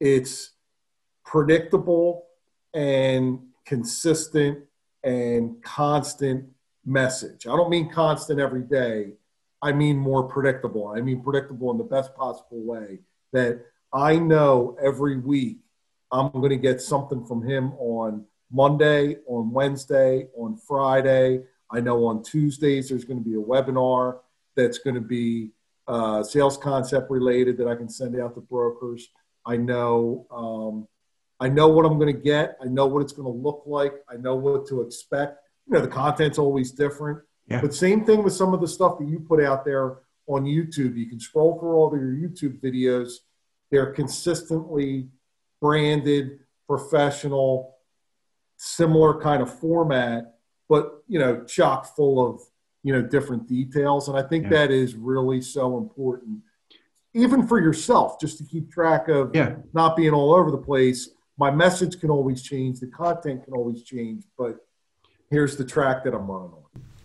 it's 0.00 0.52
predictable 1.24 2.27
and 2.74 3.40
consistent 3.64 4.58
and 5.04 5.62
constant 5.62 6.46
message. 6.84 7.46
I 7.46 7.56
don't 7.56 7.70
mean 7.70 7.90
constant 7.90 8.40
every 8.40 8.62
day. 8.62 9.12
I 9.60 9.72
mean 9.72 9.96
more 9.96 10.24
predictable. 10.24 10.88
I 10.88 11.00
mean 11.00 11.22
predictable 11.22 11.70
in 11.70 11.78
the 11.78 11.84
best 11.84 12.14
possible 12.14 12.62
way 12.62 13.00
that 13.32 13.60
I 13.92 14.16
know 14.16 14.76
every 14.82 15.18
week 15.18 15.58
I'm 16.10 16.30
going 16.30 16.50
to 16.50 16.56
get 16.56 16.80
something 16.80 17.24
from 17.24 17.46
him 17.46 17.72
on 17.74 18.24
Monday, 18.50 19.16
on 19.26 19.50
Wednesday, 19.50 20.26
on 20.36 20.56
Friday. 20.56 21.42
I 21.70 21.80
know 21.80 22.06
on 22.06 22.22
Tuesdays 22.22 22.88
there's 22.88 23.04
going 23.04 23.22
to 23.22 23.24
be 23.24 23.36
a 23.36 23.42
webinar 23.42 24.20
that's 24.56 24.78
going 24.78 24.94
to 24.94 25.02
be 25.02 25.50
uh, 25.86 26.22
sales 26.22 26.56
concept 26.56 27.10
related 27.10 27.58
that 27.58 27.68
I 27.68 27.74
can 27.74 27.88
send 27.88 28.18
out 28.20 28.34
to 28.34 28.40
brokers. 28.40 29.08
I 29.44 29.56
know 29.56 30.26
um, 30.30 30.88
I 31.40 31.48
know 31.48 31.68
what 31.68 31.86
I'm 31.86 31.98
going 31.98 32.14
to 32.14 32.20
get. 32.20 32.56
I 32.62 32.66
know 32.66 32.86
what 32.86 33.00
it's 33.00 33.12
going 33.12 33.26
to 33.26 33.42
look 33.42 33.62
like. 33.66 33.94
I 34.10 34.16
know 34.16 34.34
what 34.34 34.66
to 34.68 34.82
expect. 34.82 35.38
You 35.66 35.74
know, 35.74 35.80
the 35.80 35.88
content's 35.88 36.38
always 36.38 36.72
different. 36.72 37.20
Yeah. 37.46 37.60
But 37.60 37.74
same 37.74 38.04
thing 38.04 38.22
with 38.22 38.32
some 38.32 38.52
of 38.52 38.60
the 38.60 38.68
stuff 38.68 38.98
that 38.98 39.08
you 39.08 39.20
put 39.20 39.42
out 39.42 39.64
there 39.64 39.98
on 40.26 40.44
YouTube. 40.44 40.96
You 40.96 41.06
can 41.06 41.20
scroll 41.20 41.58
through 41.58 41.72
all 41.72 41.92
of 41.92 42.00
your 42.00 42.10
YouTube 42.10 42.60
videos. 42.60 43.12
They're 43.70 43.92
consistently 43.92 45.08
branded, 45.60 46.40
professional, 46.66 47.76
similar 48.56 49.20
kind 49.20 49.42
of 49.42 49.58
format, 49.58 50.34
but 50.68 51.02
you 51.08 51.18
know, 51.18 51.44
chock 51.44 51.96
full 51.96 52.24
of 52.24 52.40
you 52.82 52.92
know 52.92 53.02
different 53.02 53.48
details. 53.48 54.08
And 54.08 54.16
I 54.16 54.22
think 54.22 54.44
yeah. 54.44 54.50
that 54.50 54.70
is 54.70 54.94
really 54.94 55.40
so 55.40 55.78
important, 55.78 56.40
even 57.14 57.46
for 57.46 57.60
yourself, 57.60 58.20
just 58.20 58.38
to 58.38 58.44
keep 58.44 58.70
track 58.70 59.08
of 59.08 59.34
yeah. 59.34 59.56
not 59.72 59.96
being 59.96 60.12
all 60.12 60.34
over 60.34 60.50
the 60.50 60.58
place. 60.58 61.10
My 61.38 61.50
message 61.50 62.00
can 62.00 62.10
always 62.10 62.42
change, 62.42 62.80
the 62.80 62.88
content 62.88 63.44
can 63.44 63.54
always 63.54 63.82
change, 63.82 64.24
but 64.36 64.66
here's 65.30 65.56
the 65.56 65.64
track 65.64 66.04
that 66.04 66.14
I'm 66.14 66.30
on. 66.30 66.52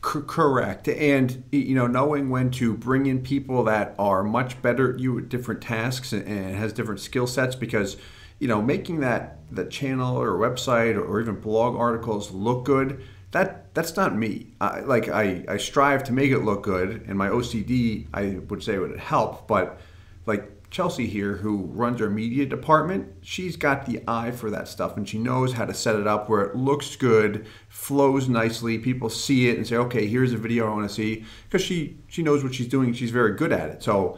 correct, 0.01 0.87
and 0.89 1.43
you 1.51 1.75
know, 1.75 1.87
knowing 1.87 2.29
when 2.29 2.51
to 2.51 2.75
bring 2.75 3.05
in 3.05 3.21
people 3.21 3.63
that 3.65 3.95
are 3.97 4.23
much 4.23 4.61
better 4.61 4.93
at 4.93 4.99
you 4.99 5.17
at 5.19 5.29
different 5.29 5.61
tasks 5.61 6.11
and, 6.11 6.27
and 6.27 6.55
has 6.55 6.73
different 6.73 6.99
skill 6.99 7.27
sets 7.27 7.55
because 7.55 7.95
you 8.43 8.49
know, 8.49 8.61
making 8.61 8.99
that 8.99 9.37
the 9.51 9.63
channel 9.63 10.19
or 10.19 10.33
website 10.33 10.97
or 10.97 11.21
even 11.21 11.39
blog 11.39 11.77
articles 11.77 12.31
look 12.31 12.65
good, 12.65 13.01
that 13.31 13.73
that's 13.73 13.95
not 13.95 14.15
me. 14.15 14.47
I, 14.59 14.81
like 14.81 15.07
I, 15.07 15.45
I 15.47 15.55
strive 15.55 16.03
to 16.05 16.11
make 16.11 16.31
it 16.31 16.39
look 16.39 16.63
good, 16.63 17.05
and 17.07 17.17
my 17.17 17.29
OCD 17.29 18.07
I 18.13 18.39
would 18.49 18.61
say 18.61 18.77
would 18.77 18.99
help. 18.99 19.47
But 19.47 19.79
like 20.25 20.62
Chelsea 20.73 21.05
here, 21.05 21.35
who 21.35 21.65
runs 21.67 22.01
our 22.01 22.09
media 22.09 22.47
department, 22.47 23.07
she's 23.21 23.55
got 23.55 23.85
the 23.85 24.01
eye 24.07 24.31
for 24.31 24.49
that 24.49 24.67
stuff, 24.67 24.97
and 24.97 25.07
she 25.07 25.19
knows 25.19 25.53
how 25.53 25.65
to 25.65 25.73
set 25.73 25.95
it 25.95 26.07
up 26.07 26.27
where 26.27 26.41
it 26.41 26.55
looks 26.55 26.95
good, 26.95 27.45
flows 27.69 28.27
nicely. 28.27 28.79
People 28.79 29.07
see 29.07 29.49
it 29.49 29.57
and 29.57 29.67
say, 29.67 29.75
"Okay, 29.75 30.07
here's 30.07 30.33
a 30.33 30.37
video 30.37 30.65
I 30.65 30.73
want 30.73 30.89
to 30.89 30.93
see," 30.93 31.25
because 31.47 31.61
she 31.61 31.97
she 32.07 32.23
knows 32.23 32.43
what 32.43 32.55
she's 32.55 32.67
doing. 32.67 32.91
She's 32.91 33.11
very 33.11 33.35
good 33.35 33.53
at 33.53 33.69
it. 33.69 33.83
So 33.83 34.17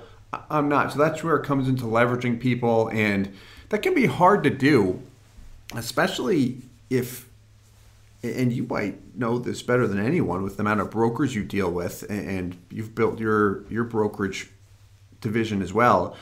I'm 0.50 0.70
not. 0.70 0.94
So 0.94 1.00
that's 1.00 1.22
where 1.26 1.36
it 1.36 1.44
comes 1.44 1.68
into 1.68 1.84
leveraging 1.84 2.40
people 2.40 2.88
and 2.88 3.34
that 3.70 3.82
can 3.82 3.94
be 3.94 4.06
hard 4.06 4.44
to 4.46 4.50
do, 4.50 5.02
especially 5.74 6.62
if, 6.90 7.28
and 8.24 8.54
you 8.54 8.64
might 8.64 9.18
know 9.18 9.40
this 9.40 9.62
better 9.62 9.88
than 9.88 10.00
anyone 10.00 10.42
with 10.42 10.56
the 10.56 10.62
amount 10.62 10.80
of 10.80 10.90
brokers 10.90 11.36
you 11.36 11.44
deal 11.44 11.70
with, 11.70 12.06
and 12.10 12.56
you've 12.72 12.96
built 12.96 13.20
your 13.20 13.66
your 13.70 13.84
brokerage 13.84 14.50
division 15.20 15.62
as 15.62 15.74
well. 15.74 16.16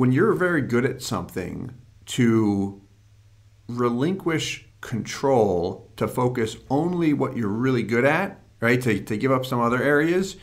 When 0.00 0.12
you're 0.12 0.32
very 0.32 0.62
good 0.62 0.86
at 0.86 1.02
something, 1.02 1.74
to 2.06 2.80
relinquish 3.68 4.66
control 4.80 5.92
to 5.96 6.08
focus 6.08 6.56
only 6.70 7.12
what 7.12 7.36
you're 7.36 7.48
really 7.48 7.82
good 7.82 8.06
at, 8.06 8.40
right? 8.62 8.80
To, 8.80 8.98
to 8.98 9.16
give 9.18 9.30
up 9.30 9.44
some 9.44 9.60
other 9.60 9.82
areas 9.82 10.38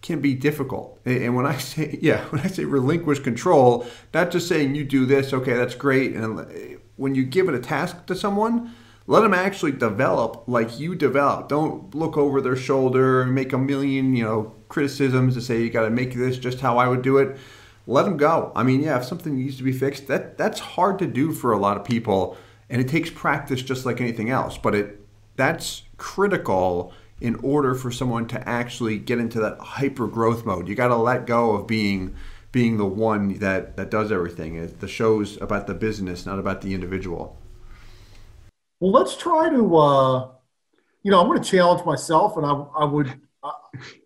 can 0.00 0.22
be 0.22 0.32
difficult. 0.32 0.98
And 1.04 1.36
when 1.36 1.44
I 1.44 1.58
say, 1.58 1.98
yeah, 2.00 2.24
when 2.30 2.40
I 2.40 2.46
say 2.46 2.64
relinquish 2.64 3.18
control, 3.18 3.84
not 4.14 4.30
just 4.30 4.48
saying 4.48 4.76
you 4.76 4.84
do 4.84 5.04
this, 5.04 5.34
okay, 5.34 5.52
that's 5.52 5.74
great. 5.74 6.14
And 6.14 6.80
when 6.96 7.14
you 7.14 7.24
give 7.24 7.50
it 7.50 7.54
a 7.54 7.60
task 7.60 8.06
to 8.06 8.14
someone, 8.14 8.74
let 9.06 9.20
them 9.20 9.34
actually 9.34 9.72
develop 9.72 10.44
like 10.46 10.80
you 10.80 10.94
develop. 10.94 11.50
Don't 11.50 11.94
look 11.94 12.16
over 12.16 12.40
their 12.40 12.56
shoulder 12.56 13.20
and 13.20 13.34
make 13.34 13.52
a 13.52 13.58
million, 13.58 14.16
you 14.16 14.24
know, 14.24 14.54
criticisms 14.70 15.34
to 15.34 15.42
say 15.42 15.60
you 15.60 15.68
got 15.68 15.82
to 15.82 15.90
make 15.90 16.14
this 16.14 16.38
just 16.38 16.60
how 16.60 16.78
I 16.78 16.88
would 16.88 17.02
do 17.02 17.18
it. 17.18 17.36
Let 17.86 18.04
them 18.04 18.16
go. 18.16 18.52
I 18.54 18.62
mean, 18.62 18.82
yeah, 18.82 18.98
if 18.98 19.04
something 19.04 19.36
needs 19.36 19.56
to 19.56 19.62
be 19.62 19.72
fixed, 19.72 20.06
that 20.06 20.38
that's 20.38 20.60
hard 20.60 20.98
to 21.00 21.06
do 21.06 21.32
for 21.32 21.52
a 21.52 21.58
lot 21.58 21.76
of 21.76 21.84
people, 21.84 22.36
and 22.70 22.80
it 22.80 22.88
takes 22.88 23.10
practice 23.10 23.62
just 23.62 23.84
like 23.84 24.00
anything 24.00 24.30
else. 24.30 24.56
But 24.56 24.74
it 24.74 25.00
that's 25.36 25.82
critical 25.96 26.92
in 27.20 27.36
order 27.36 27.74
for 27.74 27.90
someone 27.90 28.26
to 28.26 28.48
actually 28.48 28.98
get 28.98 29.18
into 29.18 29.40
that 29.40 29.58
hyper 29.58 30.06
growth 30.06 30.44
mode. 30.44 30.68
You 30.68 30.74
got 30.74 30.88
to 30.88 30.96
let 30.96 31.26
go 31.26 31.52
of 31.52 31.66
being 31.66 32.14
being 32.52 32.76
the 32.76 32.86
one 32.86 33.38
that 33.38 33.76
that 33.76 33.90
does 33.90 34.12
everything. 34.12 34.64
The 34.78 34.88
show's 34.88 35.40
about 35.40 35.66
the 35.66 35.74
business, 35.74 36.26
not 36.26 36.38
about 36.38 36.60
the 36.60 36.74
individual. 36.74 37.38
Well, 38.78 38.92
let's 38.92 39.16
try 39.16 39.48
to. 39.50 39.76
Uh, 39.76 40.28
you 41.02 41.10
know, 41.10 41.20
I'm 41.20 41.26
going 41.26 41.42
to 41.42 41.48
challenge 41.48 41.84
myself, 41.84 42.36
and 42.36 42.46
I, 42.46 42.52
I 42.52 42.84
would 42.84 43.20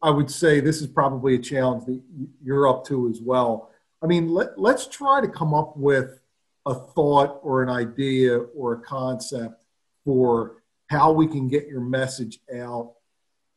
I 0.03 0.11
would 0.11 0.31
say 0.31 0.61
this 0.61 0.81
is 0.81 0.87
probably 0.87 1.35
a 1.35 1.39
challenge 1.39 1.85
that 1.87 2.01
you're 2.43 2.69
up 2.69 2.87
to 2.87 3.09
as 3.09 3.21
well. 3.21 3.71
I 4.03 4.07
mean, 4.07 4.29
let, 4.29 4.59
let's 4.59 4.87
try 4.87 5.21
to 5.21 5.29
come 5.29 5.53
up 5.53 5.77
with 5.77 6.21
a 6.65 6.75
thought 6.75 7.41
or 7.43 7.63
an 7.63 7.69
idea 7.69 8.39
or 8.39 8.75
a 8.75 8.81
concept 8.81 9.63
for 10.05 10.63
how 10.89 11.13
we 11.13 11.27
can 11.27 11.49
get 11.49 11.67
your 11.67 11.81
message 11.81 12.39
out 12.57 12.95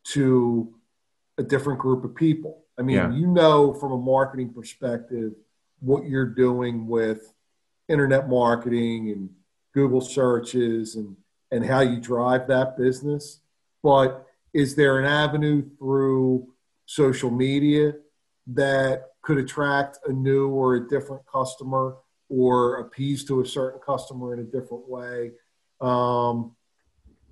to 0.03 0.73
a 1.37 1.43
different 1.43 1.79
group 1.79 2.03
of 2.03 2.15
people. 2.15 2.63
I 2.77 2.81
mean, 2.81 2.97
yeah. 2.97 3.11
you 3.11 3.27
know, 3.27 3.73
from 3.73 3.91
a 3.91 3.97
marketing 3.97 4.53
perspective, 4.53 5.33
what 5.79 6.05
you're 6.05 6.25
doing 6.25 6.87
with 6.87 7.33
internet 7.87 8.29
marketing 8.29 9.11
and 9.11 9.29
Google 9.73 10.01
searches 10.01 10.95
and, 10.95 11.15
and 11.51 11.65
how 11.65 11.81
you 11.81 11.99
drive 11.99 12.47
that 12.47 12.77
business. 12.77 13.41
But 13.83 14.25
is 14.53 14.75
there 14.75 14.99
an 14.99 15.05
avenue 15.05 15.63
through 15.77 16.47
social 16.85 17.29
media 17.29 17.93
that 18.47 19.09
could 19.21 19.37
attract 19.37 19.99
a 20.07 20.11
new 20.11 20.49
or 20.49 20.75
a 20.75 20.87
different 20.87 21.21
customer 21.25 21.97
or 22.29 22.79
appease 22.79 23.23
to 23.25 23.41
a 23.41 23.45
certain 23.45 23.79
customer 23.85 24.33
in 24.33 24.39
a 24.39 24.43
different 24.43 24.87
way? 24.87 25.31
Um, 25.81 26.55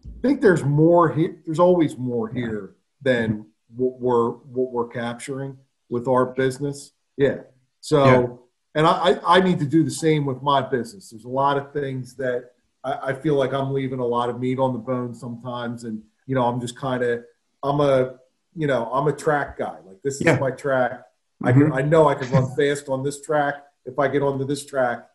I 0.05 0.21
think 0.21 0.41
there's 0.41 0.63
more 0.63 1.11
here. 1.11 1.41
There's 1.45 1.59
always 1.59 1.97
more 1.97 2.29
here 2.29 2.75
than 3.01 3.45
what 3.75 3.99
we're 3.99 4.31
what 4.31 4.71
we're 4.71 4.87
capturing 4.87 5.57
with 5.89 6.07
our 6.07 6.27
business. 6.27 6.91
Yeah. 7.17 7.41
So, 7.81 8.05
yeah. 8.05 8.27
and 8.75 8.87
I 8.87 9.19
I 9.25 9.41
need 9.41 9.59
to 9.59 9.65
do 9.65 9.83
the 9.83 9.91
same 9.91 10.25
with 10.25 10.41
my 10.41 10.61
business. 10.61 11.09
There's 11.09 11.25
a 11.25 11.29
lot 11.29 11.57
of 11.57 11.73
things 11.73 12.15
that 12.15 12.51
I, 12.83 13.09
I 13.09 13.13
feel 13.13 13.35
like 13.35 13.53
I'm 13.53 13.73
leaving 13.73 13.99
a 13.99 14.05
lot 14.05 14.29
of 14.29 14.39
meat 14.39 14.59
on 14.59 14.73
the 14.73 14.79
bone 14.79 15.13
sometimes, 15.13 15.83
and 15.83 16.01
you 16.27 16.35
know 16.35 16.45
I'm 16.45 16.61
just 16.61 16.77
kind 16.77 17.03
of 17.03 17.23
I'm 17.63 17.79
a 17.79 18.15
you 18.55 18.67
know 18.67 18.91
I'm 18.93 19.07
a 19.07 19.13
track 19.13 19.57
guy. 19.57 19.77
Like 19.85 20.01
this 20.03 20.15
is 20.15 20.21
yeah. 20.21 20.37
my 20.37 20.51
track. 20.51 20.91
Mm-hmm. 20.91 21.47
I 21.47 21.51
can 21.53 21.73
I 21.73 21.81
know 21.81 22.07
I 22.07 22.15
can 22.15 22.29
run 22.31 22.55
fast 22.55 22.89
on 22.89 23.03
this 23.03 23.21
track. 23.21 23.55
If 23.85 23.97
I 23.97 24.07
get 24.07 24.21
onto 24.21 24.45
this 24.45 24.65
track, 24.65 25.07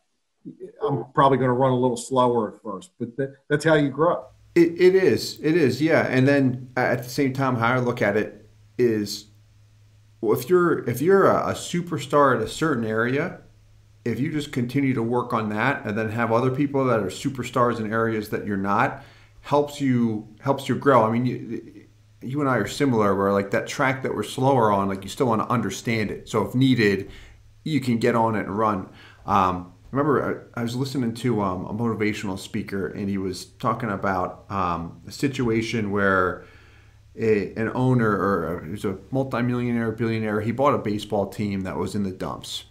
I'm 0.82 1.04
probably 1.14 1.38
going 1.38 1.48
to 1.48 1.54
run 1.54 1.72
a 1.72 1.78
little 1.78 1.96
slower 1.96 2.54
at 2.54 2.62
first, 2.62 2.90
but 2.98 3.16
that, 3.16 3.34
that's 3.48 3.64
how 3.64 3.74
you 3.74 3.90
grow. 3.90 4.24
It, 4.54 4.80
it 4.80 4.94
is. 4.94 5.38
It 5.42 5.56
is. 5.56 5.80
Yeah. 5.80 6.06
And 6.06 6.26
then 6.26 6.70
at 6.76 7.04
the 7.04 7.08
same 7.08 7.32
time, 7.32 7.56
how 7.56 7.74
I 7.74 7.78
look 7.78 8.02
at 8.02 8.16
it 8.16 8.48
is, 8.78 9.26
well, 10.20 10.38
if 10.38 10.48
you're 10.48 10.88
if 10.88 11.00
you're 11.00 11.26
a, 11.26 11.50
a 11.50 11.52
superstar 11.52 12.36
at 12.36 12.42
a 12.42 12.48
certain 12.48 12.84
area, 12.84 13.40
if 14.04 14.18
you 14.18 14.32
just 14.32 14.52
continue 14.52 14.94
to 14.94 15.02
work 15.02 15.32
on 15.32 15.48
that 15.50 15.84
and 15.84 15.96
then 15.96 16.10
have 16.10 16.32
other 16.32 16.50
people 16.50 16.84
that 16.86 17.00
are 17.00 17.06
superstars 17.06 17.78
in 17.78 17.92
areas 17.92 18.30
that 18.30 18.46
you're 18.46 18.56
not, 18.56 19.04
helps 19.42 19.80
you 19.80 20.34
helps 20.40 20.68
you 20.68 20.74
grow. 20.74 21.04
I 21.04 21.10
mean, 21.10 21.26
you, 21.26 21.86
you 22.22 22.40
and 22.40 22.48
I 22.48 22.56
are 22.56 22.66
similar. 22.66 23.14
Where 23.14 23.32
like 23.32 23.50
that 23.50 23.66
track 23.66 24.02
that 24.02 24.14
we're 24.14 24.22
slower 24.22 24.72
on, 24.72 24.88
like 24.88 25.02
you 25.02 25.08
still 25.08 25.26
want 25.26 25.42
to 25.42 25.48
understand 25.48 26.10
it. 26.10 26.28
So 26.28 26.46
if 26.46 26.54
needed, 26.54 27.10
you 27.64 27.80
can 27.80 27.98
get 27.98 28.14
on 28.14 28.34
it 28.34 28.46
and 28.46 28.58
run. 28.58 28.88
Um, 29.26 29.72
remember 29.92 30.50
I, 30.56 30.60
I 30.60 30.62
was 30.64 30.74
listening 30.74 31.14
to 31.14 31.40
um, 31.42 31.66
a 31.66 31.74
motivational 31.74 32.38
speaker 32.38 32.88
and 32.88 33.08
he 33.08 33.18
was 33.18 33.44
talking 33.44 33.90
about 33.90 34.50
um, 34.50 35.02
a 35.06 35.12
situation 35.12 35.92
where 35.92 36.44
a, 37.14 37.52
an 37.54 37.70
owner 37.74 38.10
or 38.10 38.64
he 38.64 38.70
was 38.70 38.84
a 38.84 38.98
multimillionaire 39.10 39.92
billionaire 39.92 40.40
he 40.40 40.50
bought 40.50 40.74
a 40.74 40.78
baseball 40.78 41.28
team 41.28 41.60
that 41.60 41.76
was 41.76 41.94
in 41.94 42.02
the 42.02 42.10
dumps 42.10 42.64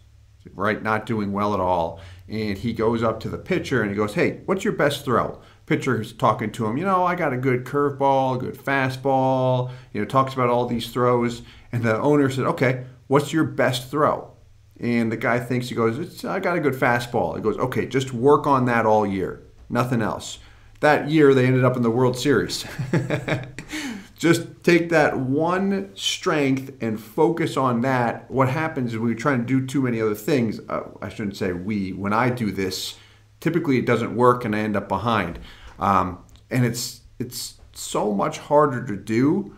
right 0.55 0.81
not 0.81 1.05
doing 1.05 1.31
well 1.31 1.53
at 1.53 1.59
all 1.59 2.01
and 2.27 2.57
he 2.57 2.73
goes 2.73 3.03
up 3.03 3.19
to 3.19 3.29
the 3.29 3.37
pitcher 3.37 3.81
and 3.81 3.91
he 3.91 3.95
goes 3.95 4.15
hey 4.15 4.41
what's 4.45 4.63
your 4.63 4.73
best 4.73 5.05
throw 5.05 5.39
pitcher's 5.71 6.11
talking 6.11 6.51
to 6.51 6.65
him, 6.65 6.75
you 6.75 6.83
know, 6.83 7.05
I 7.05 7.15
got 7.15 7.31
a 7.31 7.37
good 7.37 7.63
curveball, 7.63 8.35
a 8.35 8.39
good 8.39 8.57
fastball, 8.57 9.71
you 9.93 10.01
know, 10.01 10.05
talks 10.05 10.33
about 10.33 10.49
all 10.49 10.65
these 10.65 10.89
throws. 10.89 11.43
And 11.71 11.81
the 11.81 11.97
owner 11.97 12.29
said, 12.29 12.43
okay, 12.43 12.83
what's 13.07 13.31
your 13.31 13.45
best 13.45 13.89
throw? 13.89 14.33
And 14.81 15.09
the 15.09 15.15
guy 15.15 15.39
thinks, 15.39 15.69
he 15.69 15.75
goes, 15.75 16.25
I 16.25 16.41
got 16.41 16.57
a 16.57 16.59
good 16.59 16.73
fastball. 16.73 17.37
He 17.37 17.41
goes, 17.41 17.57
okay, 17.57 17.85
just 17.85 18.11
work 18.11 18.47
on 18.47 18.65
that 18.65 18.85
all 18.85 19.07
year, 19.07 19.43
nothing 19.69 20.01
else. 20.01 20.39
That 20.81 21.09
year, 21.09 21.33
they 21.33 21.45
ended 21.45 21.63
up 21.63 21.77
in 21.77 21.83
the 21.83 21.89
World 21.89 22.17
Series. 22.17 22.65
just 24.17 24.61
take 24.65 24.89
that 24.89 25.17
one 25.17 25.91
strength 25.95 26.73
and 26.81 26.99
focus 26.99 27.55
on 27.55 27.79
that. 27.81 28.29
What 28.29 28.49
happens 28.49 28.91
is 28.91 28.99
we 28.99 29.15
try 29.15 29.37
to 29.37 29.43
do 29.43 29.65
too 29.65 29.83
many 29.83 30.01
other 30.01 30.15
things. 30.15 30.59
Uh, 30.67 30.89
I 31.01 31.07
shouldn't 31.07 31.37
say 31.37 31.53
we. 31.53 31.93
When 31.93 32.11
I 32.11 32.29
do 32.29 32.51
this, 32.51 32.95
typically 33.39 33.77
it 33.77 33.85
doesn't 33.85 34.13
work 34.13 34.43
and 34.43 34.53
I 34.53 34.59
end 34.59 34.75
up 34.75 34.89
behind. 34.89 35.39
Um, 35.79 36.19
and 36.49 36.65
it's 36.65 37.01
it's 37.19 37.55
so 37.73 38.13
much 38.13 38.37
harder 38.37 38.85
to 38.85 38.95
do 38.95 39.55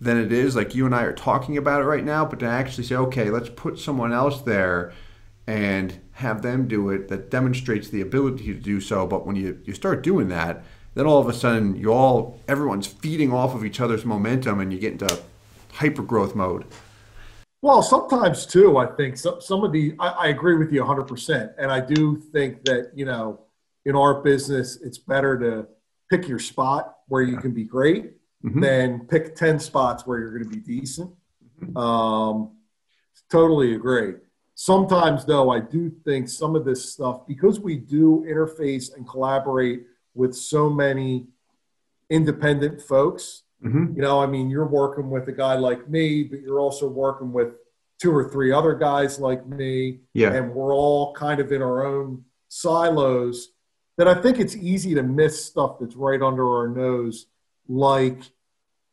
than 0.00 0.16
it 0.16 0.32
is 0.32 0.56
like 0.56 0.74
you 0.74 0.86
and 0.86 0.94
I 0.94 1.02
are 1.02 1.12
talking 1.12 1.56
about 1.56 1.82
it 1.82 1.84
right 1.84 2.04
now. 2.04 2.24
But 2.24 2.40
to 2.40 2.46
actually 2.46 2.84
say, 2.84 2.96
okay, 2.96 3.30
let's 3.30 3.50
put 3.50 3.78
someone 3.78 4.12
else 4.12 4.40
there 4.42 4.92
and 5.46 6.00
have 6.12 6.42
them 6.42 6.68
do 6.68 6.90
it 6.90 7.08
that 7.08 7.30
demonstrates 7.30 7.88
the 7.88 8.00
ability 8.00 8.44
to 8.46 8.54
do 8.54 8.80
so. 8.80 9.06
But 9.06 9.26
when 9.26 9.36
you, 9.36 9.60
you 9.64 9.74
start 9.74 10.02
doing 10.02 10.28
that, 10.28 10.62
then 10.94 11.06
all 11.06 11.20
of 11.20 11.28
a 11.28 11.32
sudden 11.32 11.76
you 11.76 11.92
all 11.92 12.38
everyone's 12.48 12.86
feeding 12.86 13.32
off 13.32 13.54
of 13.54 13.64
each 13.64 13.80
other's 13.80 14.04
momentum 14.04 14.60
and 14.60 14.72
you 14.72 14.78
get 14.78 14.92
into 14.92 15.20
hyper 15.72 16.02
growth 16.02 16.34
mode. 16.34 16.64
Well, 17.62 17.82
sometimes 17.82 18.46
too, 18.46 18.78
I 18.78 18.86
think 18.86 19.18
some, 19.18 19.40
some 19.40 19.64
of 19.64 19.72
the, 19.72 19.94
I, 19.98 20.08
I 20.08 20.26
agree 20.28 20.56
with 20.56 20.72
you 20.72 20.82
100%. 20.82 21.54
And 21.58 21.70
I 21.70 21.80
do 21.80 22.16
think 22.16 22.64
that, 22.64 22.92
you 22.94 23.04
know, 23.04 23.40
in 23.84 23.96
our 23.96 24.22
business, 24.22 24.80
it's 24.82 24.98
better 24.98 25.38
to 25.38 25.66
pick 26.10 26.28
your 26.28 26.38
spot 26.38 26.96
where 27.08 27.22
you 27.22 27.36
can 27.36 27.52
be 27.52 27.64
great 27.64 28.12
mm-hmm. 28.44 28.60
than 28.60 29.06
pick 29.06 29.34
10 29.34 29.58
spots 29.58 30.06
where 30.06 30.18
you're 30.18 30.36
going 30.36 30.50
to 30.50 30.56
be 30.56 30.78
decent. 30.78 31.10
Mm-hmm. 31.62 31.76
Um, 31.76 32.56
totally 33.30 33.74
agree. 33.74 34.14
Sometimes, 34.54 35.24
though, 35.24 35.50
I 35.50 35.60
do 35.60 35.90
think 36.04 36.28
some 36.28 36.54
of 36.54 36.64
this 36.64 36.92
stuff, 36.92 37.26
because 37.26 37.60
we 37.60 37.76
do 37.76 38.26
interface 38.28 38.94
and 38.94 39.08
collaborate 39.08 39.84
with 40.14 40.34
so 40.34 40.68
many 40.68 41.28
independent 42.10 42.82
folks, 42.82 43.44
mm-hmm. 43.64 43.94
you 43.94 44.02
know, 44.02 44.20
I 44.20 44.26
mean, 44.26 44.50
you're 44.50 44.66
working 44.66 45.08
with 45.08 45.28
a 45.28 45.32
guy 45.32 45.54
like 45.54 45.88
me, 45.88 46.24
but 46.24 46.40
you're 46.40 46.60
also 46.60 46.88
working 46.88 47.32
with 47.32 47.54
two 48.00 48.14
or 48.14 48.28
three 48.30 48.52
other 48.52 48.74
guys 48.74 49.18
like 49.18 49.46
me. 49.46 50.00
Yeah. 50.12 50.32
And 50.34 50.52
we're 50.52 50.74
all 50.74 51.14
kind 51.14 51.40
of 51.40 51.52
in 51.52 51.62
our 51.62 51.86
own 51.86 52.24
silos 52.48 53.52
that 54.00 54.08
I 54.08 54.14
think 54.14 54.40
it's 54.40 54.56
easy 54.56 54.94
to 54.94 55.02
miss 55.02 55.44
stuff 55.44 55.76
that's 55.78 55.94
right 55.94 56.22
under 56.22 56.48
our 56.56 56.68
nose. 56.68 57.26
Like 57.68 58.18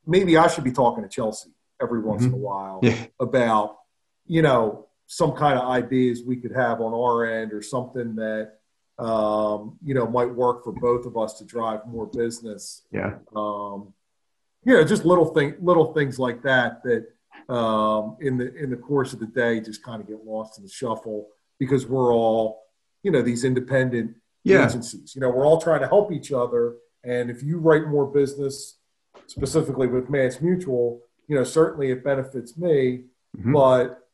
maybe 0.06 0.36
I 0.36 0.50
should 0.50 0.66
be 0.66 0.74
talking 0.74 1.02
to 1.02 1.08
Chelsea 1.08 1.52
every 1.82 2.02
once 2.02 2.24
mm-hmm. 2.24 2.34
in 2.34 2.42
a 2.42 2.44
while 2.44 2.80
yeah. 2.84 3.06
about, 3.18 3.78
you 4.26 4.42
know, 4.42 4.88
some 5.06 5.32
kind 5.32 5.58
of 5.58 5.70
ideas 5.70 6.24
we 6.28 6.36
could 6.36 6.52
have 6.52 6.82
on 6.82 6.94
our 6.94 7.24
end 7.26 7.54
or 7.54 7.62
something 7.62 8.18
that, 8.18 8.56
um, 9.00 9.78
you 9.82 9.94
know, 9.94 10.06
might 10.06 10.30
work 10.30 10.66
for 10.66 10.74
both 10.74 11.06
of 11.06 11.16
us 11.16 11.36
to 11.36 11.46
drive 11.46 11.88
more 11.88 12.08
business. 12.08 12.82
Yeah. 12.92 13.20
Um, 13.34 13.94
you 14.66 14.74
know, 14.74 14.84
just 14.84 15.06
little 15.06 15.28
thing, 15.34 15.56
little 15.62 15.94
things 15.94 16.20
like 16.20 16.42
that 16.42 16.84
that 16.84 17.08
um, 17.54 18.18
in 18.20 18.38
the 18.38 18.54
in 18.56 18.70
the 18.70 18.76
course 18.76 19.14
of 19.14 19.20
the 19.20 19.28
day 19.28 19.62
just 19.62 19.82
kind 19.84 20.02
of 20.02 20.08
get 20.10 20.26
lost 20.26 20.58
in 20.58 20.66
the 20.66 20.70
shuffle 20.70 21.30
because 21.60 21.88
we're 21.88 22.14
all, 22.14 22.64
you 23.04 23.12
know, 23.12 23.22
these 23.22 23.46
independent 23.46 24.18
yeah. 24.48 24.66
agencies. 24.66 25.16
You 25.16 25.22
know, 25.22 25.30
we're 25.30 25.46
all 25.46 25.62
trying 25.62 25.82
to 25.82 25.88
help 25.88 26.12
each 26.12 26.32
other. 26.32 26.76
And 27.04 27.30
if 27.30 27.44
you 27.44 27.60
write 27.60 27.88
more 27.88 28.06
business, 28.06 28.78
specifically 29.28 29.88
with 29.88 30.10
Mass 30.10 30.42
Mutual, 30.42 31.02
you 31.28 31.36
know, 31.36 31.44
certainly 31.44 31.92
it 31.92 32.04
benefits 32.04 32.58
me, 32.58 33.04
mm-hmm. 33.38 33.54
but 33.54 34.08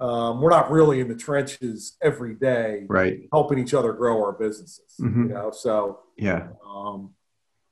um, 0.00 0.40
we're 0.40 0.50
not 0.50 0.70
really 0.70 1.00
in 1.00 1.08
the 1.08 1.16
trenches 1.16 1.96
every 2.02 2.34
day, 2.34 2.84
right? 2.88 3.20
Helping 3.32 3.58
each 3.58 3.74
other 3.74 3.92
grow 3.92 4.22
our 4.22 4.32
businesses. 4.32 4.94
Mm-hmm. 5.00 5.28
You 5.28 5.34
know, 5.34 5.50
so 5.50 6.00
yeah, 6.16 6.48
um, 6.64 7.10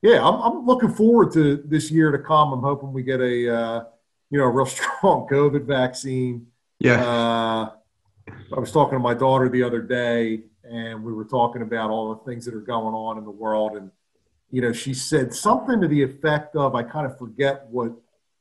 yeah, 0.03 0.27
I'm, 0.27 0.41
I'm, 0.41 0.67
looking 0.67 0.93
forward 0.93 1.33
to 1.33 1.62
this 1.64 1.91
year 1.91 2.11
to 2.11 2.19
come. 2.19 2.53
I'm 2.53 2.62
hoping 2.62 2.93
we 2.93 3.03
get 3.03 3.21
a 3.21 3.55
uh, 3.55 3.85
you 4.31 4.38
know 4.38 4.45
a 4.45 4.51
real 4.51 4.67
strong 4.67 5.29
COVID 5.31 5.67
vaccine. 5.67 6.47
Yeah. 6.81 7.05
Uh, 7.05 7.71
I 8.57 8.59
was 8.59 8.73
talking 8.73 8.95
to 8.95 8.99
my 8.99 9.14
daughter 9.14 9.49
the 9.49 9.62
other 9.62 9.81
day, 9.81 10.43
and 10.71 11.03
we 11.03 11.13
were 11.13 11.25
talking 11.25 11.63
about 11.63 11.91
all 11.91 12.15
the 12.15 12.31
things 12.31 12.45
that 12.45 12.55
are 12.55 12.61
going 12.61 12.95
on 12.95 13.19
in 13.19 13.25
the 13.25 13.31
world. 13.31 13.77
And, 13.77 13.91
you 14.51 14.61
know, 14.61 14.73
she 14.73 14.95
said 14.95 15.35
something 15.35 15.81
to 15.81 15.89
the 15.89 16.03
effect 16.03 16.57
of, 16.57 16.75
I 16.75 16.83
kind 16.83 17.07
of 17.07 17.19
forget 17.19 17.67
what 17.71 17.93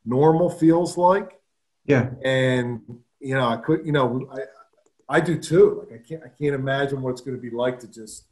normal 0.06 0.50
feels 0.50 0.98
like. 0.98 1.40
Yeah. 1.86 2.12
And, 2.24 2.82
you 3.20 3.36
know, 3.36 3.48
I 3.48 3.58
could, 3.58 3.86
you 3.86 3.92
know, 3.92 4.30
I, 4.32 5.18
I 5.18 5.20
do 5.20 5.38
too. 5.38 5.86
Like, 5.90 6.02
I 6.02 6.08
can't, 6.08 6.24
I 6.24 6.30
can't 6.30 6.56
imagine 6.56 7.02
what 7.02 7.12
it's 7.12 7.22
going 7.22 7.38
to 7.38 7.42
be 7.42 7.52
like 7.52 7.80
to 7.82 7.88
just 7.88 8.26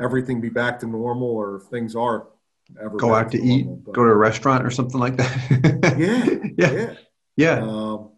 everything 0.00 0.40
be 0.40 0.50
back 0.50 0.78
to 0.80 0.86
normal 0.86 1.28
or 1.28 1.56
if 1.56 1.62
things 1.64 1.96
are 1.96 2.28
ever 2.80 2.96
go 2.98 3.14
out 3.14 3.32
to, 3.32 3.38
to 3.38 3.44
eat, 3.44 3.66
normal, 3.66 3.92
go 3.92 4.04
to 4.04 4.10
a 4.10 4.16
restaurant 4.16 4.64
or 4.64 4.70
something 4.70 5.00
like 5.00 5.16
that. 5.16 5.96
yeah. 5.98 6.34
Yeah. 6.58 6.94
Yeah. 7.36 7.60
Um, 7.60 8.10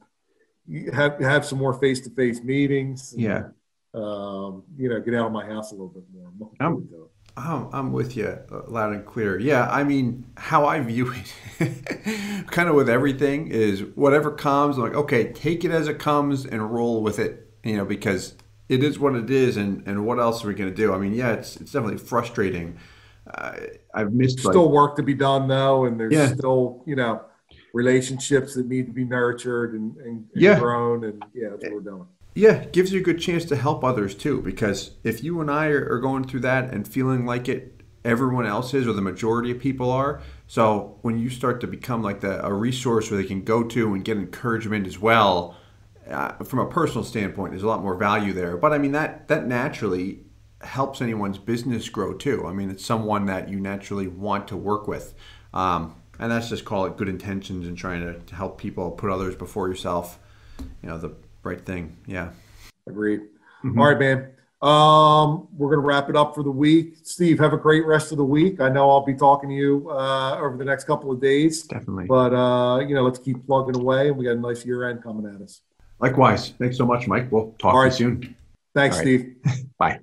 have 0.95 1.21
have 1.21 1.45
some 1.45 1.59
more 1.59 1.75
face 1.75 2.01
to 2.01 2.11
face 2.11 2.43
meetings. 2.43 3.13
Yeah 3.15 3.49
um, 3.95 4.63
you 4.77 4.89
know, 4.89 5.01
get 5.01 5.15
out 5.15 5.27
of 5.27 5.33
my 5.33 5.45
house 5.45 5.73
a 5.73 5.75
little 5.75 5.89
bit 5.89 6.05
more. 6.13 6.51
I'm, 6.61 6.89
I'm, 7.37 7.69
I'm 7.73 7.93
with 7.93 8.17
you 8.17 8.39
uh, 8.51 8.63
loud 8.69 8.93
and 8.93 9.05
clear. 9.05 9.39
Yeah, 9.39 9.69
I 9.71 9.85
mean, 9.85 10.25
how 10.37 10.67
I 10.67 10.81
view 10.81 11.13
it, 11.13 12.47
kind 12.51 12.69
of 12.69 12.75
with 12.75 12.89
everything, 12.89 13.49
is 13.49 13.83
whatever 13.95 14.31
comes, 14.31 14.79
like, 14.79 14.95
okay, 14.95 15.33
take 15.33 15.65
it 15.65 15.71
as 15.71 15.89
it 15.89 15.99
comes 15.99 16.47
and 16.47 16.73
roll 16.73 17.03
with 17.03 17.19
it, 17.19 17.51
you 17.65 17.77
know, 17.77 17.85
because 17.85 18.35
it 18.69 18.85
is 18.85 18.99
what 18.99 19.17
it 19.17 19.31
is, 19.31 19.57
and, 19.57 19.87
and 19.87 20.07
what 20.07 20.19
else 20.19 20.45
are 20.45 20.49
we 20.49 20.55
going 20.55 20.71
to 20.71 20.77
do? 20.77 20.93
I 20.93 20.99
mean, 20.99 21.15
yeah, 21.15 21.33
it's, 21.33 21.57
it's 21.57 21.73
definitely 21.73 21.99
frustrating. 21.99 22.79
Uh, 23.35 23.57
I've 23.95 24.13
missed 24.13 24.41
still 24.41 24.71
work 24.71 24.97
to 24.97 25.03
be 25.03 25.15
done 25.15 25.47
though, 25.47 25.85
and 25.85 25.99
there's 26.01 26.13
yeah. 26.13 26.29
still 26.35 26.83
you 26.87 26.97
know 26.97 27.23
relationships 27.75 28.55
that 28.55 28.67
need 28.67 28.87
to 28.87 28.93
be 28.93 29.05
nurtured 29.05 29.75
and, 29.75 29.97
and, 29.99 30.07
and 30.07 30.29
yeah. 30.35 30.59
grown, 30.59 31.05
and 31.05 31.23
yeah, 31.35 31.51
that's 31.51 31.65
what 31.65 31.75
we're 31.75 31.81
doing. 31.81 32.07
Yeah, 32.35 32.65
gives 32.67 32.93
you 32.93 33.01
a 33.01 33.03
good 33.03 33.21
chance 33.21 33.45
to 33.47 33.57
help 33.57 33.83
others 33.83 34.15
too. 34.15 34.41
Because 34.43 34.93
if 35.03 35.23
you 35.25 35.41
and 35.41 35.51
I 35.51 35.67
are 35.67 35.99
going 35.99 36.25
through 36.25 36.41
that 36.41 36.73
and 36.73 36.87
feeling 36.87 37.27
like 37.27 37.49
it, 37.49 37.83
everyone 38.05 38.47
else 38.47 38.73
is, 38.73 38.87
or 38.87 38.93
the 38.93 39.03
majority 39.03 39.51
of 39.51 39.59
people 39.59 39.91
are. 39.91 40.23
So 40.47 40.99
when 41.03 41.19
you 41.19 41.29
start 41.29 41.61
to 41.61 41.67
become 41.67 42.03
like 42.03 42.21
the, 42.21 42.45
a 42.45 42.53
resource 42.53 43.11
where 43.11 43.21
they 43.21 43.29
can 43.29 43.43
go 43.43 43.63
to 43.65 43.95
and 43.95 44.05
get 44.05 44.17
encouragement 44.17 44.87
as 44.87 44.99
well, 44.99 45.57
uh, 46.09 46.33
from 46.45 46.61
a 46.61 46.67
personal 46.67 47.05
standpoint, 47.05 47.53
there's 47.53 47.63
a 47.63 47.69
lot 47.69 47.83
more 47.83 47.97
value 47.97 48.33
there. 48.33 48.57
But 48.57 48.73
I 48.73 48.79
mean 48.79 48.93
that 48.93 49.29
that 49.29 49.47
naturally 49.47 50.21
helps 50.63 51.01
anyone's 51.01 51.39
business 51.39 51.89
grow 51.89 52.13
too. 52.15 52.47
I 52.47 52.53
mean, 52.53 52.71
it's 52.71 52.85
someone 52.85 53.27
that 53.27 53.49
you 53.49 53.61
naturally 53.61 54.09
want 54.09 54.49
to 54.49 54.57
work 54.57 54.87
with. 54.89 55.15
Um, 55.55 55.97
and 56.19 56.31
that's 56.31 56.51
just 56.51 56.65
call 56.65 56.85
it 56.85 56.97
good 56.97 57.09
intentions 57.09 57.67
and 57.67 57.77
trying 57.77 58.03
to, 58.03 58.19
to 58.19 58.35
help 58.35 58.59
people 58.59 58.91
put 58.91 59.11
others 59.11 59.35
before 59.35 59.69
yourself. 59.69 60.19
You 60.59 60.91
know, 60.91 60.99
the 60.99 61.15
right 61.43 61.65
thing. 61.65 61.97
Yeah. 62.07 62.31
Agreed. 62.87 63.21
Mm-hmm. 63.65 63.81
All 63.81 63.87
right, 63.89 63.99
man. 63.99 64.31
Um, 64.63 65.49
we're 65.57 65.75
going 65.75 65.81
to 65.81 65.87
wrap 65.87 66.11
it 66.11 66.17
up 66.17 66.35
for 66.35 66.43
the 66.43 66.51
week. 66.51 66.97
Steve, 67.03 67.39
have 67.39 67.55
a 67.55 67.59
great 67.59 67.87
rest 67.87 68.13
of 68.13 68.19
the 68.19 68.25
week. 68.25 68.61
I 68.61 68.69
know 68.69 68.91
I'll 68.91 69.05
be 69.05 69.15
talking 69.15 69.49
to 69.49 69.55
you 69.55 69.89
uh, 69.91 70.37
over 70.39 70.57
the 70.59 70.65
next 70.65 70.85
couple 70.85 71.11
of 71.11 71.21
days. 71.21 71.63
Definitely. 71.63 72.05
But, 72.07 72.35
uh, 72.35 72.81
you 72.81 72.95
know, 72.95 73.03
let's 73.03 73.19
keep 73.19 73.47
plugging 73.47 73.77
away. 73.77 74.09
And 74.09 74.19
we 74.19 74.27
got 74.27 74.37
a 74.37 74.41
nice 74.41 74.67
year 74.67 74.89
end 74.89 75.03
coming 75.03 75.33
at 75.35 75.41
us. 75.41 75.63
Likewise. 75.99 76.51
Thanks 76.59 76.77
so 76.77 76.85
much, 76.85 77.07
Mike. 77.07 77.33
We'll 77.33 77.55
talk 77.59 77.75
All 77.75 77.83
right. 77.83 77.93
to 77.93 78.03
you 78.03 78.11
soon. 78.11 78.37
Thanks, 78.75 78.99
Steve. 78.99 79.37
Bye. 79.79 80.01